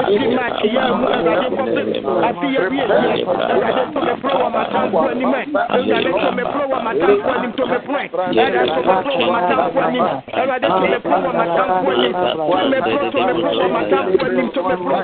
This 0.07 0.27
match, 0.37 0.61
yeah, 0.67 0.91
everybody 0.91 1.49
for 1.57 1.67
this. 1.71 2.03
I 2.03 2.31
see 2.41 2.51
you 2.55 2.65
here. 2.71 2.87
Everybody 2.87 3.83
to 3.93 4.01
me 4.01 4.15
pro 4.21 4.33
wa 4.43 4.49
matan 4.51 4.91
kwa 4.91 5.15
ni 5.15 5.25
me. 5.27 5.41
Everybody 5.47 6.11
to 6.13 6.31
me 6.37 6.43
pro 6.47 6.65
wa 6.69 6.79
matan 6.83 7.15
kwa 7.23 7.35
ni 7.43 7.49
to 7.57 7.65
me 7.67 7.79
pro. 7.85 7.97
Everybody 8.27 8.67
to 8.67 8.81
me 8.83 8.95
pro 9.03 9.15
wa 9.17 9.29
matan 9.33 9.71
kwa 9.73 9.85
ni. 9.91 9.99
Everybody 10.35 10.67
to 10.67 10.81
me 10.87 10.99
pro 11.03 11.17
wa 11.17 11.33
matan 11.33 11.69
kwa 11.85 11.93
ni. 11.97 12.09
To 12.13 12.57
me 12.71 12.79
pro 12.81 12.99
to 13.11 13.19
me 13.27 13.33
pro 13.41 13.51
wa 13.59 13.69
matan 13.69 14.05
kwa 14.17 14.29
ni 14.29 14.43
to 14.55 14.61
me 14.67 14.75
pro. 14.77 14.97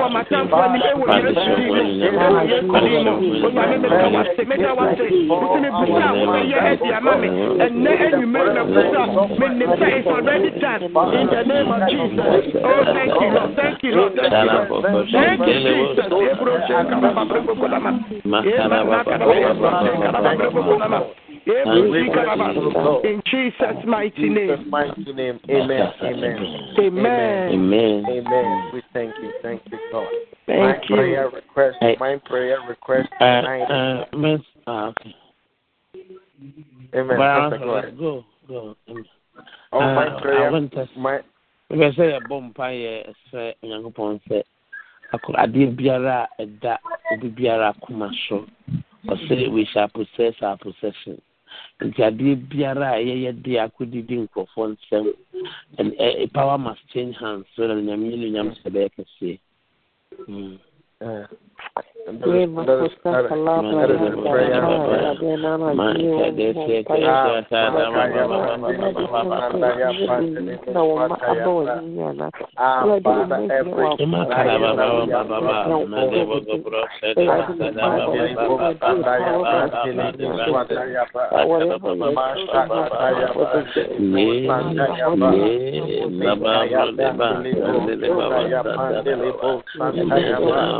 Wa 0.00 0.08
matan 0.08 0.44
kwa 0.48 0.64
ni 0.68 0.78
ewo 0.90 1.04
Yesu 1.16 1.50
di 1.56 1.64
mo. 1.66 1.82
Ewo 2.06 2.40
Yesu 2.44 2.62
di 2.62 2.66
mo. 2.66 2.74
O 2.76 2.80
ma 2.80 2.85
me 2.88 3.78
me 3.80 3.88
ka 3.90 4.08
wa 4.08 4.24
se 4.36 4.44
me 4.44 4.56
ka 4.58 4.74
wa 4.74 4.86
se. 4.96 5.04
Biti 5.10 5.58
me 5.60 5.70
bisa 5.70 6.12
wo 6.14 6.26
me 6.26 6.40
ye 6.50 6.58
edi 6.72 6.92
ama 6.92 7.16
me. 7.16 7.28
Enne 7.64 7.92
enyu 8.06 8.26
me 8.26 8.40
me 8.54 8.62
bisa. 8.70 9.00
Me 9.38 9.46
ne 9.58 9.66
say 9.78 9.98
it's 9.98 10.06
already 10.06 10.50
done. 10.60 10.82
In 10.82 11.26
the 11.30 11.42
name 11.44 11.70
of 11.72 11.82
Jesus. 11.90 12.54
Oh 12.64 12.82
thank 12.94 13.12
you 13.20 13.30
Lord. 13.30 13.56
Thank 13.56 13.82
you 13.82 13.92
Lord. 13.92 14.12
Thank 14.16 14.36
you 14.42 14.50
Lord. 14.52 14.84
Thank 15.12 15.40
you 15.46 15.56
Jesus. 15.66 16.12
Ebro 16.30 16.54
shaka 16.68 16.96
baba 17.00 17.24
brebo 17.24 17.54
kolama. 17.54 17.90
Ema 18.44 18.84
maka 18.84 19.18
baba 19.18 19.34
ebro 19.36 19.70
shaka 19.82 20.08
baba 20.12 20.36
brebo 20.36 20.60
kolama. 20.62 21.00
Ebro 21.46 21.84
shaka 21.92 22.36
baba. 22.36 23.00
In 23.04 23.22
Jesus 23.30 23.84
mighty 23.86 24.20
Jesus' 24.20 24.34
name. 24.34 24.70
mighty 24.70 25.12
name. 25.12 25.38
Amen. 25.50 25.92
Amen. 26.02 26.38
Amen. 26.78 27.48
Amen. 27.50 28.06
Amen. 28.08 28.70
We 28.72 28.82
thank 28.92 29.14
you. 29.22 29.32
Thank 29.42 29.62
you, 29.70 29.78
God. 29.90 30.08
Thank 30.46 30.60
my 30.60 30.86
you. 30.88 30.96
prayer 30.96 31.28
request. 31.28 31.76
Hey. 31.80 31.96
My 31.98 32.16
prayer 32.24 32.58
request 32.68 33.08
Uh, 33.20 33.40
tonight. 33.42 33.62
uh, 33.62 34.16
miss, 34.16 34.40
ah, 34.66 34.88
okay. 34.88 35.14
Amen. 36.94 37.18
Well, 37.18 37.50
Pastor, 37.50 37.58
go 37.58 37.70
ahead. 37.76 37.98
go, 37.98 38.24
go. 38.48 38.76
Um, 38.88 39.04
Oh, 39.72 39.80
uh, 39.80 39.94
my 39.94 40.06
I 40.06 40.20
prayer. 40.20 40.50
want 40.50 40.72
to 40.72 40.88
My 40.96 41.20
mepɛ 41.70 41.94
sɛ 41.96 42.04
yɛbɔ 42.14 42.52
mpaeɛ 42.54 43.14
sɛ 43.32 43.54
onyankopɔn 43.62 44.20
sɛ 44.28 44.42
akɔ 45.12 45.34
adeɛ 45.34 45.76
biara 45.76 46.28
a 46.38 46.42
ɛda 46.46 46.78
obi 47.12 47.28
biara 47.28 47.74
akoma 47.74 48.08
so 48.28 48.46
ɔsɛ 49.08 49.50
we 49.50 49.64
shall 49.72 49.88
possess 49.88 50.34
our 50.42 50.56
possession 50.58 51.20
nti 51.82 51.98
adeɛ 51.98 52.48
biara 52.48 52.94
a 52.94 53.02
ɛyɛ 53.02 53.16
yɛ 53.24 53.42
de 53.42 53.52
akɔdidi 53.58 54.28
nkurɔfoɔ 54.28 54.76
nsɛm 54.76 55.12
and 55.78 55.92
uh, 55.98 56.26
power 56.32 56.56
must 56.56 56.80
change 56.92 57.16
hands 57.18 57.46
so 57.56 57.66
that 57.66 57.74
nyame 57.74 58.16
ne 58.16 58.30
nyam 58.30 58.54
sɛ 58.62 58.70
bɛyɛ 58.70 58.90
kɛseɛ 58.96 59.38
Mm. 60.18 60.58
Uh, 61.00 61.26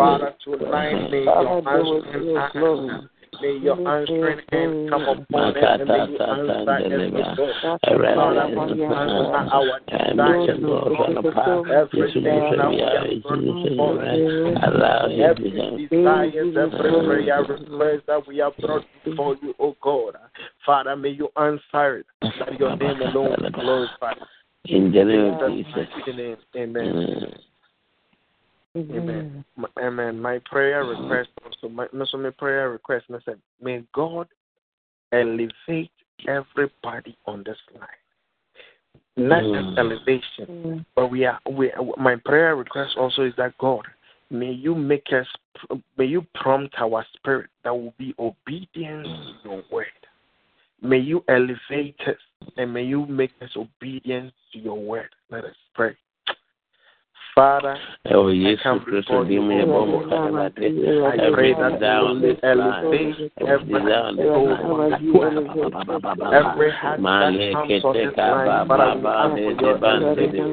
Ah, 0.00 0.32
tonight 0.44 1.10
may 1.10 1.24
your 1.24 2.02
hands 2.52 3.08
May 3.40 3.58
your 3.62 3.76
answering 3.88 4.40
hand 4.50 4.90
come 4.90 5.02
upon 5.02 5.56
us 5.56 5.80
and 5.80 5.88
may 5.88 6.06
you 6.10 6.18
answer 6.18 6.70
every 6.70 7.10
prayer. 7.12 7.78
Father, 8.16 8.48
may 8.48 8.74
you 8.74 8.84
answer 8.84 9.34
our 9.52 9.80
desires, 9.86 10.58
Lord. 10.60 10.92
Everything 11.70 12.24
that 12.24 12.70
we 12.70 13.70
before 13.70 14.04
you, 14.14 14.56
every 15.22 15.50
desires, 15.88 16.34
every 16.56 16.70
prayer 16.70 17.44
request 17.44 18.06
that 18.06 18.22
we 18.26 18.38
have 18.38 18.56
brought 18.58 18.84
before 19.04 19.36
you, 19.42 19.54
O 19.58 19.76
God. 19.80 20.16
Father, 20.66 20.96
may 20.96 21.10
you 21.10 21.28
answer 21.36 21.98
it, 21.98 22.06
that 22.20 22.58
your 22.58 22.76
name 22.76 23.00
alone 23.02 23.36
be 23.40 23.50
glorified. 23.50 24.16
In 24.64 24.92
the 24.92 25.04
name 25.04 25.34
of 25.34 25.50
Jesus. 25.50 25.88
name, 26.14 26.36
Amen. 26.56 27.38
Amen. 28.76 29.44
M- 29.56 29.66
Amen. 29.78 30.20
My 30.20 30.40
prayer 30.44 30.84
request 30.84 31.30
also, 31.44 31.68
my, 31.68 31.86
also 31.86 32.18
my 32.18 32.30
prayer 32.30 32.70
request, 32.70 33.06
I 33.10 33.18
said, 33.24 33.38
may 33.60 33.82
God 33.94 34.28
elevate 35.12 35.90
everybody 36.26 37.16
on 37.26 37.42
this 37.44 37.58
line. 37.74 37.88
Not 39.16 39.42
Mm. 39.42 39.54
just 39.54 39.78
elevation, 39.78 40.46
mm. 40.46 40.86
but 40.94 41.08
we 41.08 41.24
are. 41.24 41.40
We 41.50 41.72
my 41.96 42.14
prayer 42.16 42.54
request 42.54 42.96
also 42.96 43.22
is 43.22 43.34
that 43.36 43.58
God, 43.58 43.84
may 44.30 44.52
you 44.52 44.76
make 44.76 45.12
us, 45.12 45.26
may 45.96 46.04
you 46.04 46.24
prompt 46.36 46.74
our 46.78 47.04
spirit 47.14 47.50
that 47.64 47.74
will 47.74 47.94
be 47.98 48.14
obedient 48.20 49.04
to 49.04 49.10
mm. 49.10 49.44
your 49.44 49.64
word. 49.72 49.86
May 50.80 50.98
you 50.98 51.24
elevate 51.26 51.98
us 52.06 52.48
and 52.56 52.72
may 52.72 52.84
you 52.84 53.06
make 53.06 53.32
us 53.42 53.50
obedient 53.56 54.32
to 54.52 54.58
your 54.60 54.78
word. 54.78 55.10
Let 55.30 55.44
us 55.44 55.56
pray. 55.74 55.96
Father, 57.38 57.78
Oh, 58.10 58.30
I 58.30 58.32
yes, 58.32 58.58
come 58.64 58.80
Christ, 58.80 59.06
before 59.06 59.24
be 59.24 59.34
you, 59.34 59.42
me 59.42 59.62
O 59.62 59.62
above 59.62 60.10
God. 60.10 60.34
the 60.56 60.66
I 61.06 61.30
pray 61.30 61.54
that 61.54 61.78
down 61.78 62.20
this 62.20 62.34
elevate 62.42 63.14
every 63.38 63.78
down 63.86 64.16
this 64.16 64.26
soul 64.26 64.48
line. 64.50 64.66
on 64.66 64.90
this 64.90 65.06
line. 65.06 66.34
Every 66.34 66.72
heart 66.72 66.98
that 66.98 67.30
comes 67.54 67.84
on 67.84 67.94
this 67.94 68.16
line, 68.18 68.66
Father, 68.66 68.98
we 68.98 69.06
ask 69.06 69.38
for 69.38 69.54
your 69.54 69.78
elevation. 69.86 70.50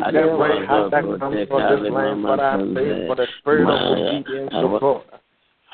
Every 0.00 0.64
heart 0.64 0.90
that 0.92 1.04
comes 1.04 1.20
on 1.20 1.32
this 1.36 1.50
line, 1.92 2.22
Father, 2.24 2.42
I 2.42 2.72
pray 2.72 3.06
for 3.06 3.16
the 3.16 3.26
spirit 3.40 3.68
of 3.68 3.76
obedience 3.92 4.52
of 4.54 4.72
oh 4.72 4.78
God. 4.80 5.20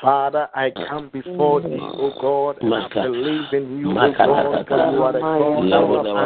Father, 0.01 0.49
I 0.55 0.71
come 0.89 1.09
before 1.09 1.61
thee, 1.61 1.77
O 1.79 2.11
God, 2.19 2.57
and 2.63 2.73
I 2.73 2.87
believe 3.03 3.53
in 3.53 3.77
you, 3.79 3.91
O 3.91 4.13
God, 4.17 4.65
because 4.65 4.93
you 4.93 5.03
are 5.03 5.13
the 5.13 5.19
God 5.19 6.05
that 6.05 6.17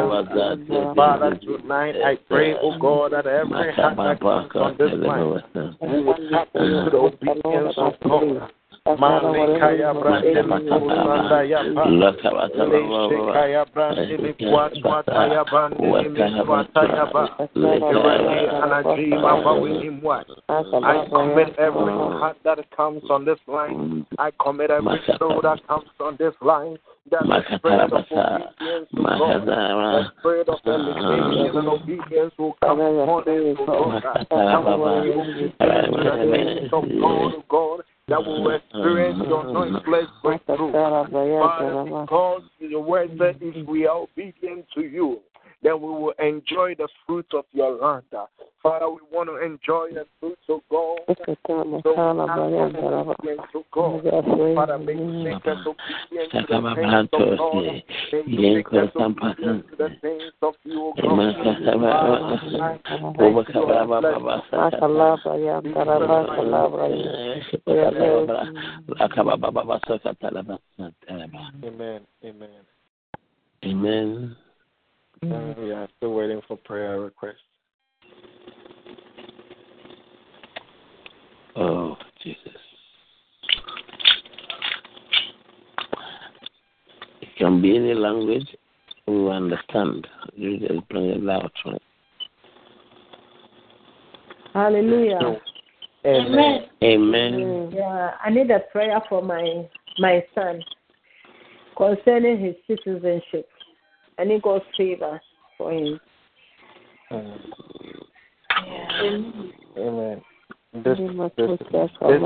answers. 0.66 0.96
Father, 0.96 1.36
tonight 1.36 1.94
I 2.02 2.16
pray, 2.26 2.54
O 2.54 2.78
God, 2.78 3.12
that 3.12 3.26
every 3.26 3.72
heart 3.74 3.96
that 3.96 4.20
comes 4.20 4.50
on 4.54 4.76
this 4.78 4.92
line 4.94 5.42
we 5.82 6.02
will 6.02 6.14
tap 6.30 6.48
into 6.54 6.88
the 6.90 6.96
obedience 6.96 7.74
of 7.76 7.92
God. 8.02 8.50
Malekaya 8.94 9.94
brande 9.94 10.42
likusanda 10.42 11.42
yapa. 11.42 11.84
Leshekaya 12.70 13.64
brande 13.74 14.16
likwatwata 14.16 15.26
yabande 15.26 16.08
likwata 16.08 16.82
yaba. 16.96 17.30
Irene 17.54 18.50
anajima 18.62 19.34
wawinimwa. 19.34 20.24
I 20.48 21.06
commit 21.10 21.58
every 21.58 21.92
heart 21.92 22.36
that 22.44 22.58
comes 22.76 23.02
on 23.10 23.24
this 23.24 23.38
line. 23.48 24.06
I 24.18 24.30
commit 24.40 24.70
every 24.70 25.00
soul 25.18 25.40
that 25.42 25.66
comes 25.66 25.90
on 26.00 26.16
this 26.18 26.34
line. 26.40 26.78
That 27.10 27.22
the 27.22 27.58
spirit 27.58 27.92
of 27.92 28.04
obedience 28.10 28.90
to 28.90 29.02
God, 29.02 29.46
the 29.46 30.04
spirit 30.18 30.48
of 30.48 30.58
elevation 30.66 31.56
and 31.56 31.68
obedience 31.68 32.34
will 32.36 32.56
come 32.60 32.80
upon 32.80 33.22
us, 33.22 33.56
O 33.60 33.66
God. 33.66 34.02
That 34.30 34.62
we 34.64 34.74
will 34.80 35.02
be 35.02 35.10
obedient 35.12 35.58
to 35.58 35.98
the 36.02 36.14
things 36.32 36.72
of 36.72 36.84
God, 37.00 37.34
O 37.34 37.42
God 37.48 37.84
that 38.08 38.24
will 38.24 38.54
experience 38.54 39.18
your 39.26 39.52
noiseless 39.52 40.06
breakthrough. 40.22 40.72
Father, 40.72 41.08
because 42.02 42.42
the 42.60 42.78
word 42.78 43.10
said 43.18 43.38
if 43.40 43.66
we 43.66 43.86
are 43.86 44.02
obedient 44.02 44.64
to 44.76 44.82
you, 44.82 45.20
then 45.62 45.80
we 45.80 45.88
will 45.88 46.14
enjoy 46.18 46.74
the 46.74 46.88
fruits 47.06 47.30
of 47.34 47.44
your 47.52 47.76
land. 47.76 48.04
Father, 48.62 48.88
we 48.90 48.98
want 49.10 49.28
to 49.28 49.36
enjoy 49.36 49.90
the 49.94 50.06
fruits 50.20 50.42
of 50.48 50.60
God. 50.70 50.98
So 51.06 51.14
we 51.14 51.96
ask 52.28 52.74
for 52.74 52.94
obedience 52.94 53.42
to 53.52 53.64
God. 53.72 54.02
Father, 54.54 54.78
may 54.78 54.92
you 54.94 55.24
make 55.24 55.46
us 55.46 55.66
obedient 55.66 56.30
to 56.32 56.40
the 56.48 56.60
things 56.74 57.08
of 57.12 57.20
God. 57.38 57.52
May 58.12 58.22
you 58.26 58.54
make 58.56 58.66
us 58.68 58.90
obedient 58.96 59.70
to 59.70 59.76
the 59.76 59.90
things 60.00 60.32
of 60.42 60.54
you, 60.64 60.92
God. 61.00 61.16
Father, 61.92 62.40
tonight, 62.50 62.80
thank 63.18 63.48
you, 63.48 63.60
Lord. 63.60 64.04
Amen. 71.64 72.00
Amen. 73.64 74.36
Amen. 75.24 75.54
Uh, 75.56 75.60
we 75.60 75.72
are 75.72 75.88
still 75.96 76.14
waiting 76.14 76.40
for 76.46 76.56
prayer 76.56 77.00
requests. 77.00 77.36
Oh, 81.56 81.96
Jesus. 82.22 82.40
It 87.22 87.28
can 87.38 87.62
be 87.62 87.76
any 87.76 87.94
language 87.94 88.46
we 89.06 89.30
understand. 89.30 90.06
You 90.34 90.58
just 90.58 90.88
bring 90.88 91.06
it 91.06 91.22
loud. 91.22 91.50
right? 91.64 91.82
Hallelujah. 94.52 95.40
Amen. 96.04 96.66
Amen. 96.82 97.70
Yeah, 97.72 98.12
I 98.24 98.30
need 98.30 98.50
a 98.50 98.60
prayer 98.72 99.00
for 99.08 99.22
my 99.22 99.66
my 99.98 100.24
son 100.34 100.62
concerning 101.76 102.38
his 102.40 102.54
citizenship. 102.66 103.48
I 104.18 104.24
need 104.24 104.42
God's 104.42 104.64
favor 104.76 105.20
for 105.58 105.72
him. 105.72 106.00
Amen. 109.78 110.22
This, 110.84 110.98
this, 110.98 111.30
this, 111.36 111.50
this, 111.60 112.20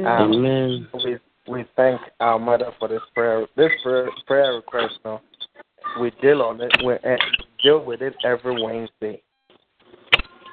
Um, 0.07 0.33
Amen. 0.33 0.89
we 1.05 1.19
we 1.49 1.65
thank 1.75 2.01
our 2.21 2.39
mother 2.39 2.71
for 2.79 2.89
this 2.89 3.01
prayer. 3.15 3.47
This 3.57 3.73
prayer, 3.83 4.09
prayer 4.27 4.53
request, 4.55 4.95
no, 5.05 5.21
we 6.01 6.13
deal 6.23 6.43
on 6.43 6.61
it. 6.61 6.73
We 6.85 6.95
uh, 6.95 7.17
deal 7.63 7.85
with 7.85 8.01
it 8.01 8.15
every 8.25 8.63
Wednesday. 8.63 9.23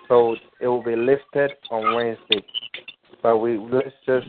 So 0.07 0.35
it 0.59 0.67
will 0.67 0.83
be 0.83 0.95
lifted 0.95 1.51
on 1.69 1.93
Wednesday. 1.95 2.43
But 3.25 3.39
we 3.39 3.57
let's 3.57 3.87
just 4.05 4.27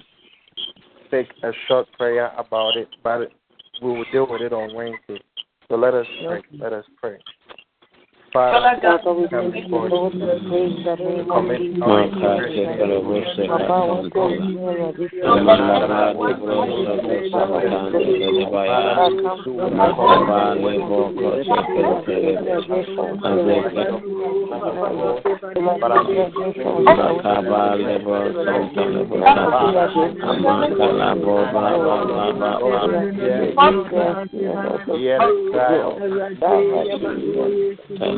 take 1.11 1.27
a 1.43 1.51
short 1.69 1.87
prayer 1.99 2.33
about 2.39 2.79
it. 2.79 2.89
But 3.05 3.31
we 3.83 3.91
will 3.91 4.07
deal 4.11 4.27
with 4.27 4.41
it 4.41 4.55
on 4.55 4.75
Wednesday. 4.75 5.23
So 5.69 5.75
let 5.77 5.93
us 5.93 6.07
pray. 6.27 6.43
Let 6.59 6.73
us 6.73 6.87
pray. 6.99 7.19
Father, 8.37 8.77
you. 8.83 9.07
Yes, 34.97 35.21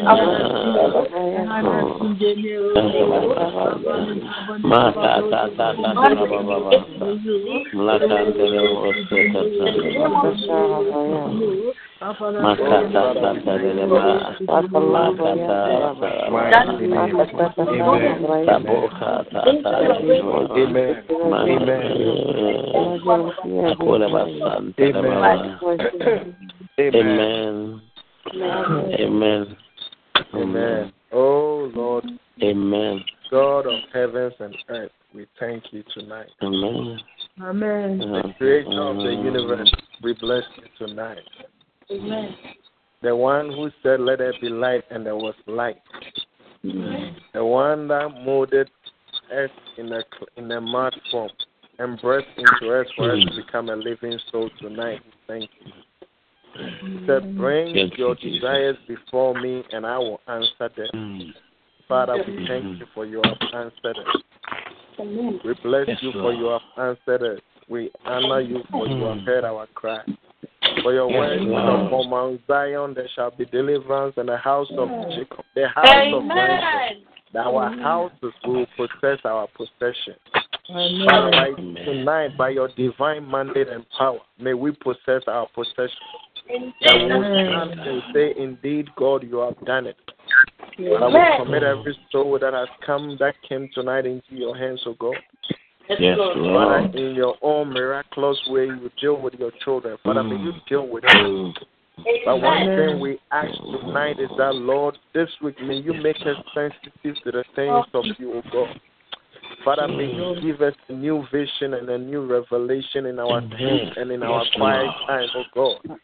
Amen. 0.00 0.50
Amen. 26.80 27.80
Amen. 28.98 29.56
Oh 31.12 31.70
Lord. 31.74 32.04
Amen. 32.42 33.00
God 33.30 33.66
of 33.66 33.80
heavens 33.92 34.34
and 34.40 34.56
earth, 34.68 34.90
we 35.14 35.26
thank 35.38 35.64
you 35.72 35.84
tonight. 35.94 36.30
Amen. 36.42 36.98
Amen. 37.40 38.00
Uh, 38.00 38.26
the 38.26 38.34
creator 38.38 38.82
of 38.82 38.96
the 38.96 39.02
uh, 39.02 39.22
universe, 39.22 39.72
we 40.02 40.14
bless 40.14 40.42
you 40.56 40.86
tonight. 40.86 41.18
Amen. 41.90 42.34
The 43.02 43.14
one 43.14 43.48
who 43.48 43.70
said, 43.82 44.00
Let 44.00 44.18
there 44.18 44.32
be 44.40 44.48
light, 44.48 44.84
and 44.90 45.06
there 45.06 45.16
was 45.16 45.34
light. 45.46 45.80
The 46.62 47.44
one 47.44 47.88
that 47.88 48.08
molded 48.24 48.68
us 49.32 49.50
in 49.78 49.92
a 49.92 50.02
in 50.36 50.50
a 50.50 50.60
mud 50.60 50.94
form 51.10 51.30
and 51.78 51.98
breathed 52.00 52.26
into 52.36 52.74
us 52.74 52.86
for 52.96 53.12
us 53.12 53.24
to 53.24 53.30
hmm. 53.30 53.36
become 53.36 53.68
a 53.70 53.76
living 53.76 54.18
soul 54.30 54.50
tonight. 54.60 55.00
Thank 55.26 55.48
you. 55.64 55.72
He 56.56 57.06
said, 57.06 57.36
Bring 57.36 57.74
your 57.96 58.14
desires 58.14 58.76
before 58.88 59.34
me, 59.40 59.62
and 59.72 59.86
I 59.86 59.98
will 59.98 60.20
answer 60.26 60.70
them. 60.76 61.34
Father, 61.88 62.22
we 62.26 62.46
thank 62.46 62.78
you 62.78 62.86
for 62.94 63.04
you 63.04 63.20
have 63.24 63.38
answered 63.54 63.96
us. 63.98 64.22
We 64.98 65.54
bless 65.62 65.88
you 66.02 66.12
for 66.12 66.32
you 66.32 66.46
have 66.46 66.60
answered 66.76 67.36
us. 67.36 67.40
We 67.68 67.90
honor 68.04 68.40
you 68.40 68.62
for 68.70 68.86
you 68.86 69.04
have 69.04 69.20
heard 69.20 69.44
our 69.44 69.66
cry. 69.74 70.00
For 70.82 70.92
your 70.92 71.08
word 71.08 71.42
is 71.42 71.48
upon 71.48 72.10
Mount 72.10 72.40
Zion 72.46 72.94
there 72.94 73.08
shall 73.14 73.30
be 73.30 73.44
deliverance 73.46 74.14
in 74.16 74.26
the 74.26 74.36
house 74.36 74.68
of 74.76 74.88
Jacob, 75.10 75.44
the 75.54 75.68
house 75.68 76.14
of 76.14 76.24
Israel. 76.24 77.04
That 77.32 77.46
our 77.46 77.70
houses 77.80 78.32
will 78.44 78.66
possess 78.76 79.18
our 79.24 79.46
possession. 79.56 80.14
Father, 80.66 81.30
by 81.30 81.50
tonight, 81.84 82.36
by 82.36 82.50
your 82.50 82.68
divine 82.76 83.28
mandate 83.28 83.68
and 83.68 83.84
power, 83.96 84.18
may 84.38 84.54
we 84.54 84.72
possess 84.72 85.22
our 85.26 85.48
possession. 85.54 85.96
That 86.82 86.94
we 86.94 87.08
stand 87.08 87.80
and 87.80 88.02
say, 88.14 88.34
Indeed, 88.36 88.88
God, 88.96 89.22
you 89.22 89.38
have 89.38 89.58
done 89.64 89.86
it. 89.86 89.96
I 90.78 90.82
will 90.82 91.44
commit 91.44 91.62
every 91.62 91.96
soul 92.10 92.38
that 92.40 92.54
has 92.54 92.68
come, 92.84 93.16
that 93.20 93.34
came 93.46 93.68
tonight 93.74 94.06
into 94.06 94.34
your 94.34 94.56
hands, 94.56 94.80
O 94.86 94.94
God. 94.94 95.16
Yes, 95.98 96.16
Father, 96.16 96.40
Lord. 96.40 96.94
in 96.94 97.14
your 97.14 97.36
own 97.42 97.72
miraculous 97.72 98.38
way, 98.46 98.66
you 98.66 98.90
deal 99.00 99.20
with 99.20 99.34
your 99.34 99.50
children. 99.64 99.98
Father, 100.04 100.22
may 100.22 100.36
you 100.36 100.52
deal 100.68 100.86
with 100.86 101.02
them. 101.02 101.52
But 102.24 102.40
one 102.40 102.66
thing 102.66 103.00
we 103.00 103.18
ask 103.32 103.52
tonight 103.58 104.20
is 104.20 104.30
that, 104.38 104.54
Lord, 104.54 104.96
this 105.14 105.28
week 105.42 105.60
may 105.60 105.74
you 105.74 105.92
make 105.92 106.16
us 106.20 106.36
sensitive 106.54 107.22
to 107.24 107.32
the 107.32 107.44
things 107.56 107.84
of 107.92 108.04
you, 108.18 108.34
O 108.34 108.42
God. 108.52 108.80
Father, 109.64 109.88
may 109.88 110.06
you 110.06 110.36
give 110.40 110.62
us 110.62 110.74
a 110.88 110.92
new 110.92 111.24
vision 111.32 111.74
and 111.74 111.88
a 111.90 111.98
new 111.98 112.24
revelation 112.24 113.06
in 113.06 113.18
our 113.18 113.40
dreams 113.40 113.90
and 113.96 114.10
in 114.10 114.22
our 114.22 114.44
quiet 114.56 114.90
time, 115.06 115.28
O 115.36 115.42
God. 115.54 115.98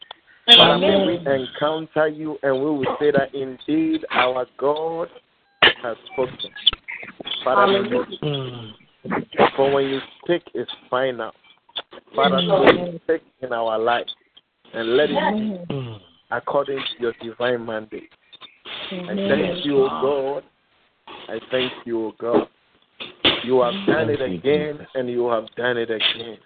Father, 0.55 1.05
we 1.05 1.17
encounter 1.17 2.07
you 2.07 2.37
and 2.41 2.55
we 2.55 2.65
will 2.65 2.97
say 2.99 3.11
that 3.11 3.33
indeed 3.33 4.05
our 4.11 4.45
God 4.57 5.09
has 5.83 5.97
spoken. 6.11 6.51
Father, 7.43 7.83
may 7.83 7.89
for 9.55 9.73
when 9.73 9.85
you 9.85 9.99
speak, 10.23 10.43
it's 10.53 10.71
final. 10.89 11.31
Father, 12.15 12.39
so 12.47 12.99
speak 13.03 13.23
in 13.41 13.53
our 13.53 13.77
life 13.77 14.05
and 14.73 14.95
let 14.95 15.09
it 15.11 15.69
be 15.69 15.99
according 16.31 16.79
to 16.79 17.01
your 17.01 17.13
divine 17.21 17.65
mandate. 17.65 18.09
I 18.91 19.15
thank 19.15 19.65
you, 19.65 19.85
O 19.85 19.89
God. 20.01 20.43
I 21.29 21.39
thank 21.51 21.71
you, 21.85 22.07
O 22.07 22.13
God. 22.19 22.47
You 23.43 23.61
have 23.61 23.73
done 23.85 24.09
it 24.09 24.21
again 24.21 24.85
and 24.95 25.09
you 25.09 25.29
have 25.29 25.45
done 25.55 25.77
it 25.77 25.89
again. 25.91 26.37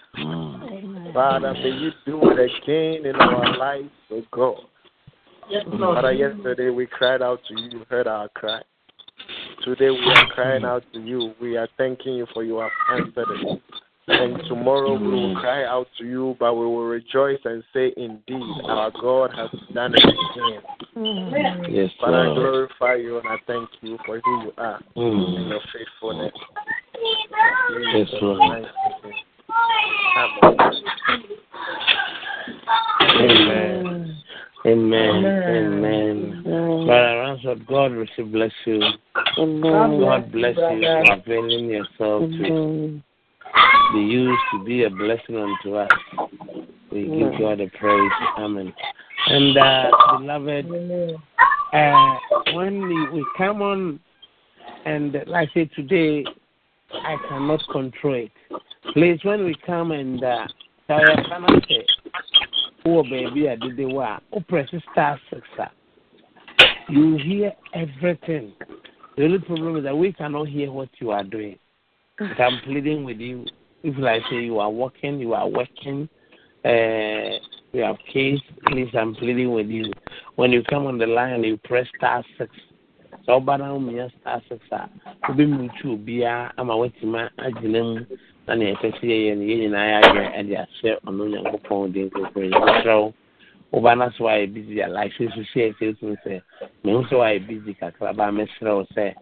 Father, 1.14 1.54
may 1.54 1.70
you 1.72 1.92
do 2.06 2.20
it 2.24 2.40
again 2.40 3.06
in 3.06 3.16
our 3.16 3.58
lives, 3.58 3.90
O 4.12 4.22
God. 4.32 4.56
Father, 5.80 6.14
yesterday 6.14 6.70
we 6.70 6.86
cried 6.88 7.22
out 7.22 7.40
to 7.48 7.54
you, 7.60 7.70
you 7.80 7.86
heard 7.90 8.08
our 8.08 8.30
cry. 8.30 8.62
Today 9.64 9.90
we 9.90 10.06
are 10.16 10.28
crying 10.28 10.64
out 10.64 10.84
to 10.94 11.00
you. 11.00 11.34
We 11.42 11.58
are 11.58 11.68
thanking 11.78 12.14
you 12.16 12.26
for 12.34 12.44
you 12.44 12.60
have 12.60 12.72
answered 12.92 13.28
it. 13.30 13.62
And 14.08 14.42
tomorrow 14.48 15.00
we 15.00 15.08
will 15.08 15.36
cry 15.36 15.64
out 15.66 15.88
to 16.00 16.06
you, 16.06 16.36
but 16.40 16.56
we 16.56 16.66
will 16.66 16.88
rejoice 16.88 17.40
and 17.46 17.64
say, 17.74 17.94
Indeed, 17.98 18.62
our 18.66 18.92
God 19.00 19.32
has 19.36 19.50
done 19.74 19.94
it 19.96 20.04
again. 20.04 20.62
Yes, 21.70 21.92
Father, 22.00 22.18
I 22.18 22.34
glorify 22.34 22.96
you 22.96 23.20
and 23.20 23.28
I 23.28 23.38
thank 23.46 23.70
you 23.82 24.00
for 24.06 24.20
who 24.20 24.42
you 24.44 24.54
are 24.58 24.82
Mm. 24.96 25.38
and 25.38 25.50
your 25.50 25.62
faithfulness. 25.72 26.34
Yes, 27.94 28.10
Lord. 28.22 28.42
Amen. 28.42 28.66
Amen. 33.10 34.24
Amen. 34.66 35.26
Amen. 35.26 36.44
Brother 36.44 37.20
Ransom, 37.20 37.66
God 37.68 37.92
will 37.94 38.26
bless 38.28 38.52
you. 38.66 38.80
God 39.36 40.32
bless 40.32 40.56
you 40.56 40.82
for 40.82 41.14
availing 41.14 41.66
yourself 41.66 42.30
to 42.30 43.02
be 43.94 44.00
used 44.00 44.42
to 44.54 44.64
be 44.64 44.84
a 44.84 44.90
blessing 44.90 45.38
unto 45.38 45.76
us. 45.76 45.90
We 46.92 47.04
give 47.06 47.40
God 47.40 47.60
the 47.60 47.70
praise. 47.80 48.12
Amen. 48.38 48.74
And 49.28 49.58
uh, 49.58 50.18
beloved, 50.18 50.66
uh, 51.74 52.16
when 52.54 52.82
we, 52.82 53.10
we 53.10 53.26
come 53.38 53.62
on, 53.62 54.00
and 54.86 55.14
like 55.28 55.50
I 55.50 55.54
say 55.54 55.66
today, 55.76 56.26
I 56.92 57.16
cannot 57.30 57.62
control 57.72 58.16
it. 58.16 58.32
Please, 58.94 59.20
when 59.24 59.46
we 59.46 59.56
come 59.66 59.92
and 59.92 60.24
uh, 60.24 60.48
tell 62.84 62.92
your 62.92 63.04
son, 63.04 63.10
say, 63.12 63.26
oh 63.26 63.30
baby, 63.30 63.50
I 63.50 63.56
did 63.56 63.78
the 63.78 63.86
work. 63.86 64.22
Oh, 64.34 64.42
press 64.42 64.70
star 64.92 65.20
six. 65.30 65.42
ah." 65.60 65.72
You 66.90 67.18
hear 67.18 67.54
everything. 67.74 68.54
The 69.18 69.24
only 69.26 69.40
problem 69.40 69.78
is 69.78 69.84
that 69.84 69.98
we 69.98 70.14
cannot 70.14 70.48
hear 70.48 70.72
what 70.72 70.90
you 71.00 71.12
are 71.12 71.24
doing. 71.24 71.58
But 72.18 72.40
I'm 72.40 72.60
pleading 72.64 73.04
with 73.04 73.20
you. 73.20 73.46
If 73.84 73.98
like 73.98 74.22
say 74.30 74.38
you 74.44 74.60
are 74.60 74.70
working, 74.70 75.20
you 75.20 75.34
are 75.34 75.48
working, 75.48 76.08
uh, 76.66 77.40
you 77.74 77.82
have 77.82 77.98
case, 78.12 78.40
please 78.68 78.90
I'm 78.94 79.16
pleading 79.16 79.54
with 79.54 79.68
you. 79.68 79.92
When 80.36 80.52
you 80.52 80.64
come 80.64 80.86
on 80.86 80.98
the 80.98 81.08
line, 81.08 81.44
you 81.44 81.58
press 81.58 81.88
star 81.98 82.24
six. 82.38 82.52
So, 83.26 83.40
ɔba 83.40 83.60
na 83.60 83.74
womia 83.74 84.12
star 84.20 84.42
six 84.50 84.62
a 84.72 84.90
wobɛmutu 85.28 85.98
obiara 85.98 86.52
ama 86.58 86.74
woatumi 86.74 87.30
agyina 87.38 87.84
mu 87.84 88.18
na 88.48 88.56
nea 88.56 88.74
ɛpɛ 88.76 88.88
sɛ 89.00 89.06
yɛyɛ 89.08 89.36
no 89.38 89.44
yɛn 89.44 89.60
nyinaa 89.62 90.02
ɛde 90.40 90.54
ahyɛ 90.64 90.92
ɔno 91.06 91.24
nyankopɔn 91.32 91.92
din 91.94 92.10
kokoro 92.10 92.48
nyɛmeserɛ 92.50 92.96
wo 93.02 93.14
woba 93.72 93.96
no 93.98 94.10
so 94.18 94.26
busy 94.48 94.80
a 94.82 94.88
like 94.88 95.12
sɛ 95.14 95.30
so 95.34 95.42
sɛ 95.54 95.74
sɛ 95.78 95.96
sɛ 96.00 97.48
busy 97.48 97.76
wo 98.62 98.86
sɛ 98.96 99.16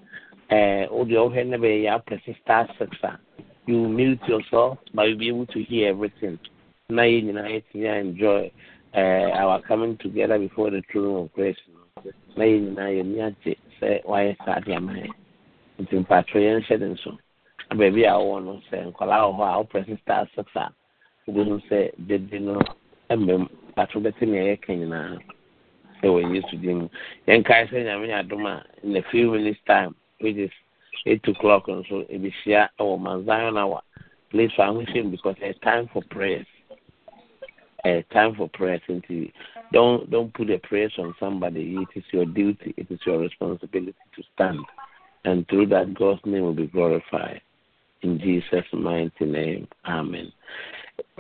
wodeɛ 0.49 1.20
wohwɛ 1.24 1.59
bɛyɛ 1.61 1.84
yɛ 1.84 1.89
aprɛse 1.95 2.36
star 2.41 2.67
six 2.78 2.91
a 3.03 3.20
you 3.67 3.88
mute 3.88 4.20
yourself 4.28 4.78
but 4.93 5.03
you'll 5.07 5.17
be 5.20 5.28
able 5.28 5.45
to 5.47 5.61
hear 5.63 5.89
everything. 5.89 6.39
Na 6.89 7.03
yɛn 7.03 7.26
nyinaa 7.26 7.49
yɛtumi 7.53 8.01
enjoy 8.01 8.51
uh, 8.95 9.30
our 9.41 9.61
coming 9.61 9.95
together 9.97 10.39
before 10.39 10.72
the 10.72 10.82
throne 10.91 11.26
of 11.26 11.34
grace. 11.34 11.57
Na 12.36 12.43
yɛn 12.45 12.74
nyinaa 12.74 12.91
yɛni 12.97 13.17
agye 13.28 13.55
sɛ 13.80 14.03
wayɛ 14.05 14.36
saa 14.45 14.59
de 14.61 14.74
ama 14.74 14.93
yɛn 14.93 15.13
nti 15.80 15.95
mpatro 16.05 16.41
yɛnhyɛ 16.41 16.80
ne 16.80 16.86
nso 16.95 17.11
na 17.11 17.17
baabi 17.78 18.05
a 18.05 18.13
wɔwɔ 18.17 18.43
no 18.45 18.61
sɛ 18.72 18.86
nkwadaa 18.91 19.26
wɔ 19.30 19.34
hɔ 19.38 19.43
a 19.45 19.57
wopɛ 19.63 19.86
sɛ 19.88 20.01
star 20.01 20.28
six 20.36 20.49
a 20.55 20.74
wobɛhu 21.28 21.61
sɛ 21.70 21.91
dede 22.07 22.39
no. 22.41 22.59
Mmam 23.09 23.49
mpatro 23.70 24.01
bɛte 24.01 24.22
nea 24.28 24.55
yɛka 24.55 24.70
nyinaa 24.74 25.20
ɛwɔ 26.03 26.20
yesu 26.34 26.57
din 26.61 26.78
mu 26.80 26.89
yɛnkae 27.28 27.70
sɛ 27.70 27.84
nyame 27.86 28.09
adom 28.13 28.45
a 28.45 28.63
in 28.84 28.95
a 28.97 29.01
few 29.11 29.32
minutes 29.32 29.59
time 29.67 29.95
which 30.20 30.36
is 30.38 30.51
eight 31.05 31.28
o'clock 31.28 31.67
nso 31.67 32.05
ebihyia 32.09 32.70
ɛwɔ 32.80 32.99
Mount 32.99 33.26
Zion 33.26 33.57
hour. 33.57 33.82
Please 34.32 34.51
fa 34.55 34.63
ahohyɛ 34.63 35.11
because 35.11 35.36
it's 35.41 35.59
time 35.59 35.88
for 35.93 36.01
prayers. 36.09 36.45
Uh, 37.86 38.01
time 38.11 38.36
for 38.36 38.49
prayers 38.49 38.82
nti 38.89 39.32
don't 39.72 40.09
don't 40.09 40.34
put 40.34 40.47
the 40.47 40.57
prayers 40.59 40.93
on 40.97 41.15
somebody. 41.20 41.78
It 41.78 41.97
is 41.97 42.03
your 42.11 42.26
duty. 42.26 42.74
It 42.78 42.91
is 42.91 42.99
your 43.05 43.20
responsibility 43.20 43.93
to 44.15 44.24
stand. 44.34 44.59
And 45.26 45.47
through 45.47 45.67
that 45.67 45.93
god's 45.93 46.22
name 46.26 46.43
will 46.43 46.53
be 46.53 46.67
glorified 46.67 47.41
in 48.02 48.20
jesus 48.20 48.66
mighty 48.74 49.26
name 49.26 49.68
amen 49.86 50.32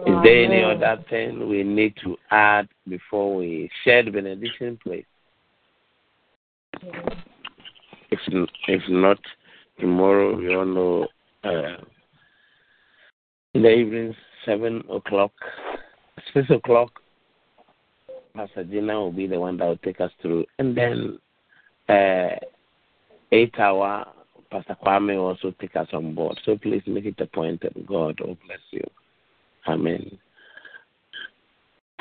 is 0.05 0.15
there 0.23 0.45
any 0.45 0.63
other 0.63 1.03
thing 1.09 1.49
we 1.49 1.63
need 1.63 1.93
to 2.03 2.17
add 2.31 2.69
before 2.87 3.35
we 3.35 3.69
share 3.83 4.03
the 4.03 4.11
benediction, 4.11 4.79
please? 4.81 5.05
If 8.11 8.19
if 8.67 8.81
not, 8.89 9.19
tomorrow 9.79 10.37
we 10.37 10.55
all 10.55 10.65
know 10.65 11.07
uh, 11.43 11.83
in 13.53 13.63
the 13.63 13.69
evening, 13.69 14.15
seven 14.45 14.83
o'clock, 14.89 15.31
six 16.33 16.49
o'clock. 16.49 16.91
Pastor 18.35 18.63
Gina 18.63 18.93
will 18.93 19.11
be 19.11 19.27
the 19.27 19.39
one 19.39 19.57
that 19.57 19.65
will 19.65 19.77
take 19.77 19.99
us 19.99 20.11
through, 20.21 20.45
and 20.59 20.77
then 20.77 21.19
uh, 21.89 22.35
eight 23.31 23.59
hour. 23.59 24.07
Pastor 24.51 24.75
Kwame 24.83 25.17
also 25.17 25.53
take 25.59 25.75
us 25.75 25.87
on 25.93 26.15
board. 26.15 26.39
So 26.43 26.57
please 26.57 26.81
make 26.87 27.05
it 27.05 27.19
a 27.19 27.27
point, 27.27 27.61
God 27.85 28.19
will 28.19 28.37
bless 28.45 28.59
you. 28.71 28.83
Amen. 29.67 30.17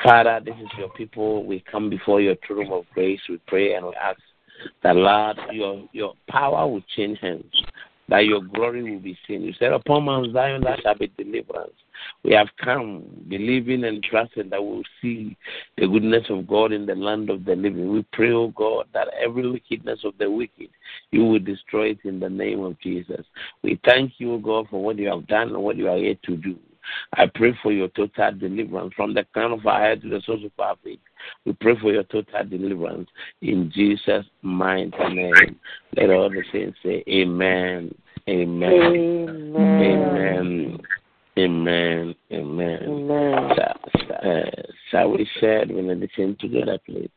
Father, 0.03 0.39
this 0.43 0.55
is 0.55 0.69
your 0.77 0.89
people. 0.89 1.45
We 1.45 1.63
come 1.69 1.89
before 1.89 2.21
your 2.21 2.35
throne 2.47 2.71
of 2.71 2.85
grace. 2.93 3.19
We 3.27 3.39
pray 3.47 3.73
and 3.73 3.85
we 3.85 3.93
ask 3.95 4.19
that, 4.83 4.95
Lord, 4.95 5.37
your, 5.51 5.87
your 5.91 6.13
power 6.29 6.67
will 6.67 6.83
change 6.95 7.19
hands, 7.19 7.43
that 8.07 8.25
your 8.25 8.41
glory 8.41 8.81
will 8.81 9.01
be 9.01 9.17
seen. 9.27 9.41
You 9.41 9.53
said, 9.59 9.73
Upon 9.73 10.05
Mount 10.05 10.33
Zion 10.33 10.61
there 10.61 10.77
shall 10.81 10.97
be 10.97 11.11
deliverance. 11.17 11.73
We 12.23 12.33
have 12.33 12.49
come 12.63 13.03
believing 13.27 13.83
and 13.83 14.03
trusting 14.03 14.49
that 14.49 14.63
we'll 14.63 14.83
see 15.01 15.37
the 15.77 15.87
goodness 15.87 16.25
of 16.29 16.47
God 16.47 16.71
in 16.71 16.85
the 16.85 16.95
land 16.95 17.29
of 17.29 17.45
the 17.45 17.55
living. 17.55 17.91
We 17.91 18.05
pray, 18.13 18.31
O 18.31 18.43
oh 18.43 18.47
God, 18.49 18.87
that 18.93 19.07
every 19.19 19.49
wickedness 19.49 19.99
of 20.03 20.17
the 20.17 20.29
wicked, 20.29 20.69
you 21.11 21.25
will 21.25 21.39
destroy 21.39 21.91
it 21.91 21.99
in 22.03 22.19
the 22.19 22.29
name 22.29 22.61
of 22.61 22.79
Jesus. 22.79 23.25
We 23.63 23.79
thank 23.85 24.13
you, 24.17 24.33
O 24.33 24.37
God, 24.37 24.67
for 24.69 24.83
what 24.83 24.97
you 24.97 25.09
have 25.09 25.27
done 25.27 25.49
and 25.49 25.63
what 25.63 25.77
you 25.77 25.89
are 25.89 25.97
yet 25.97 26.21
to 26.23 26.35
do. 26.35 26.57
I 27.13 27.27
pray 27.27 27.57
for 27.61 27.71
your 27.71 27.89
total 27.89 28.31
deliverance 28.31 28.93
from 28.95 29.13
the 29.13 29.23
crown 29.25 29.51
of 29.51 29.65
our 29.65 29.79
head 29.81 30.01
to 30.01 30.09
the 30.09 30.21
source 30.25 30.41
of 30.43 30.51
our 30.59 30.75
feet. 30.83 31.01
We 31.45 31.53
pray 31.53 31.75
for 31.79 31.91
your 31.91 32.03
total 32.03 32.45
deliverance 32.45 33.09
in 33.41 33.71
Jesus' 33.73 34.25
mighty 34.41 34.91
name. 35.09 35.59
Let 35.95 36.09
all 36.09 36.29
the 36.29 36.43
saints 36.51 36.77
say, 36.83 37.03
Amen. 37.07 37.93
Amen. 38.27 38.73
Amen. 38.73 39.81
Amen. 39.81 40.79
Amen. 41.43 42.15
Amen. 42.31 43.09
Uh, 43.11 44.41
shall 44.91 45.11
we 45.11 45.27
share 45.39 45.65
the 45.65 45.73
benediction 45.73 46.35
together, 46.39 46.77
please? 46.85 47.09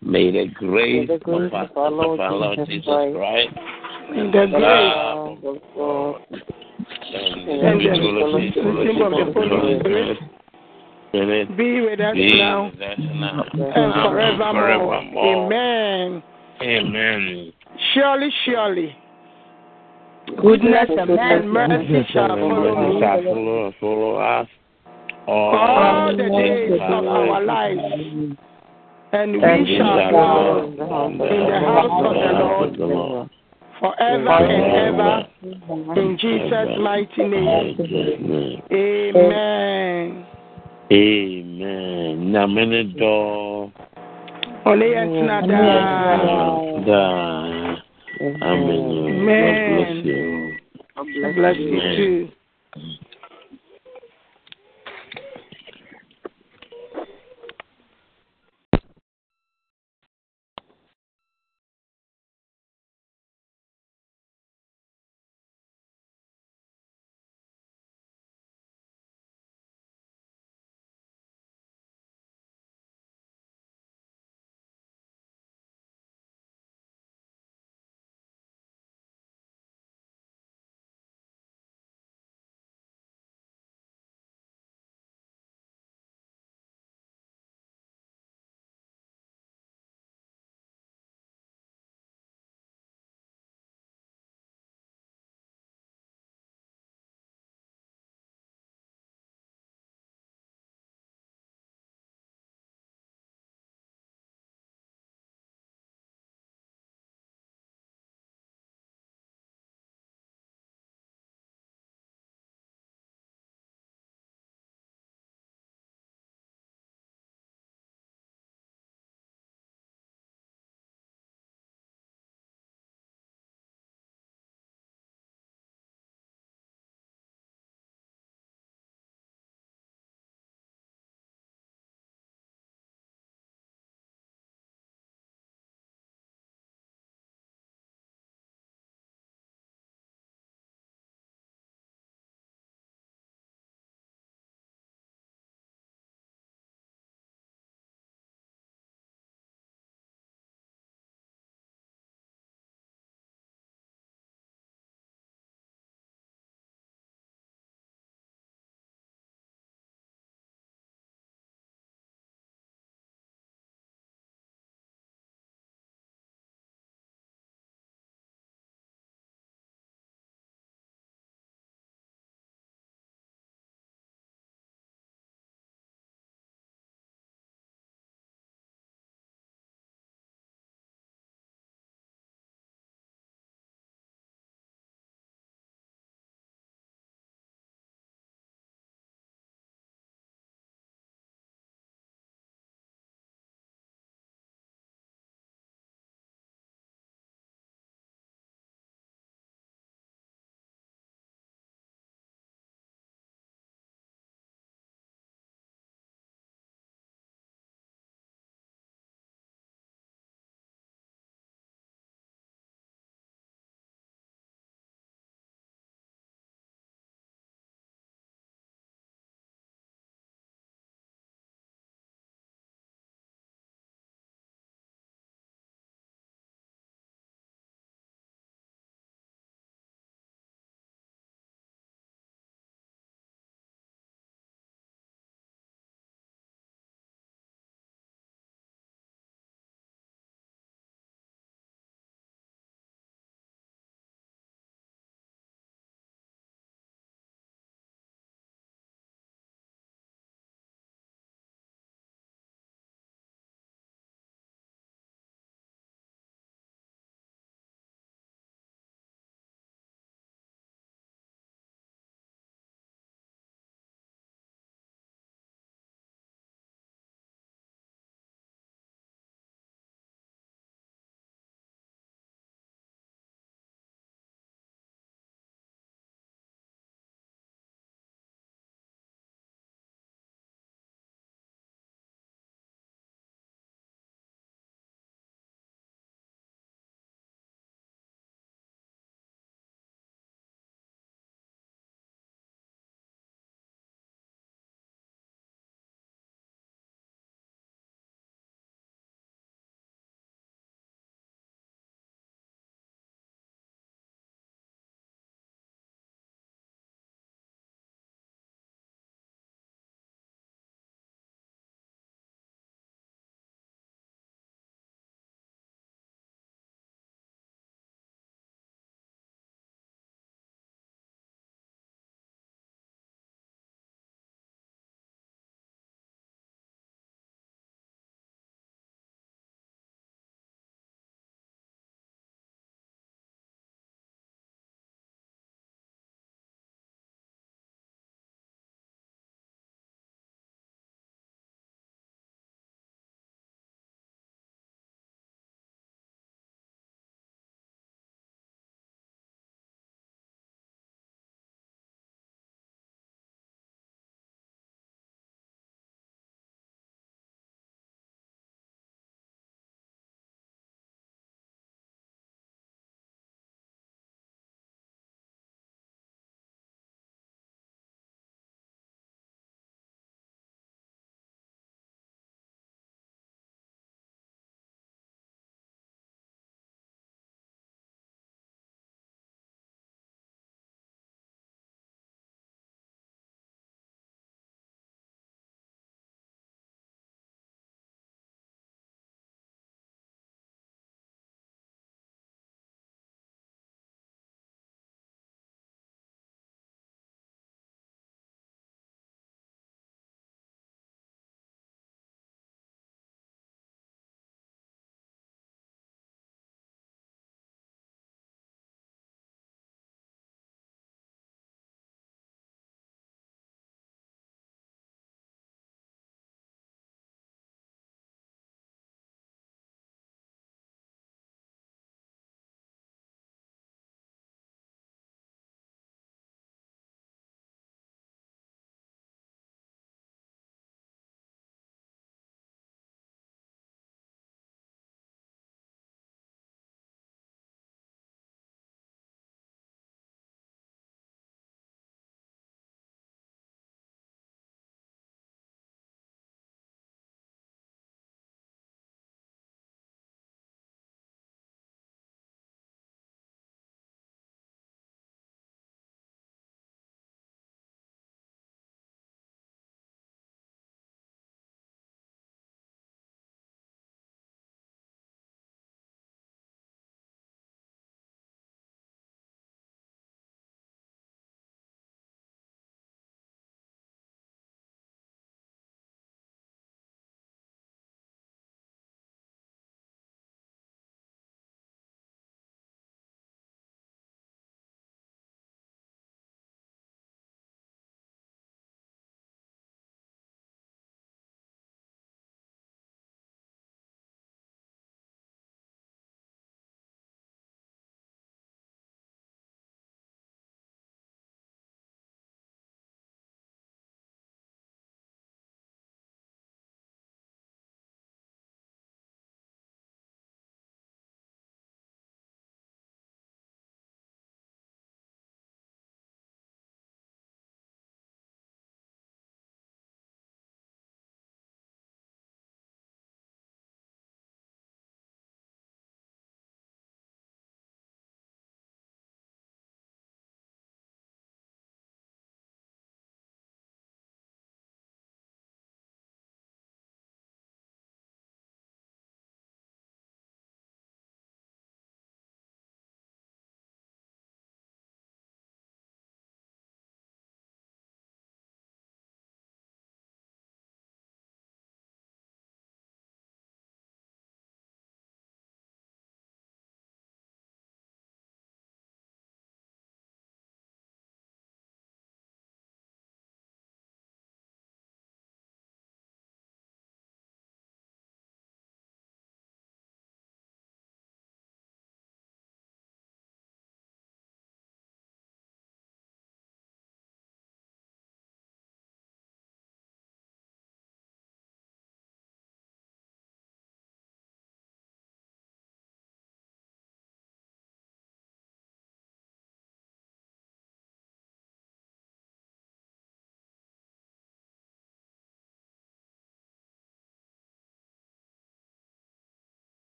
May 0.00 0.30
the 0.30 0.46
grace, 0.54 1.08
May 1.08 1.14
the 1.14 1.18
grace 1.18 1.50
of, 1.52 1.54
our, 1.54 1.64
of, 1.64 1.76
our 1.76 1.90
Lord, 1.90 2.20
of 2.20 2.20
our 2.20 2.32
Lord 2.32 2.58
Jesus 2.68 2.84
Christ, 2.84 3.16
Christ 3.16 3.48
and 4.10 4.32
the 4.32 4.46
grace 4.46 4.92
of 5.42 5.58
God 5.74 6.22
and 7.14 7.80
the 7.80 7.86
fellowship 8.20 8.56
of 8.56 9.34
the 9.34 9.56
Holy 9.56 9.78
Spirit 9.80 10.18
be 11.56 11.80
with 11.80 12.00
us 12.00 12.14
now 12.16 12.72
and 12.80 13.94
forevermore. 13.94 15.46
Amen. 15.46 16.22
Amen. 16.60 17.52
Surely, 17.92 18.30
surely. 18.44 18.96
Goodness 20.26 20.88
and 20.88 21.50
mercy 21.50 22.06
shall 22.12 22.28
follow 22.28 22.92
me 22.92 23.74
follow 23.80 24.16
us 24.16 24.48
all 25.26 26.16
the 26.16 26.28
days 26.28 26.72
of 26.72 27.06
our 27.06 27.42
lives, 27.44 28.36
and 29.12 29.32
we 29.32 29.76
shall 29.76 30.10
dwell 30.10 30.64
in 30.64 30.76
the 30.76 30.86
house 31.60 32.70
of 32.70 32.76
the 32.78 32.86
Lord 32.86 33.30
forever 33.80 34.30
and 34.30 34.64
ever. 34.98 35.26
In 36.00 36.18
Jesus' 36.18 36.78
mighty 36.80 37.24
name. 37.24 38.62
Amen. 38.72 40.26
Amen. 40.92 42.32
Namene 42.32 42.96
do. 42.96 43.72
Only 44.66 44.86
yɛntena 44.86 45.46
daa. 45.46 46.84
Amen. 46.86 47.63
God 48.24 48.38
bless 48.40 50.04
you. 50.04 50.56
God 50.94 51.34
bless 51.34 51.56
you 51.58 51.80
too. 51.96 52.28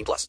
18 0.00 0.04
plus. 0.04 0.18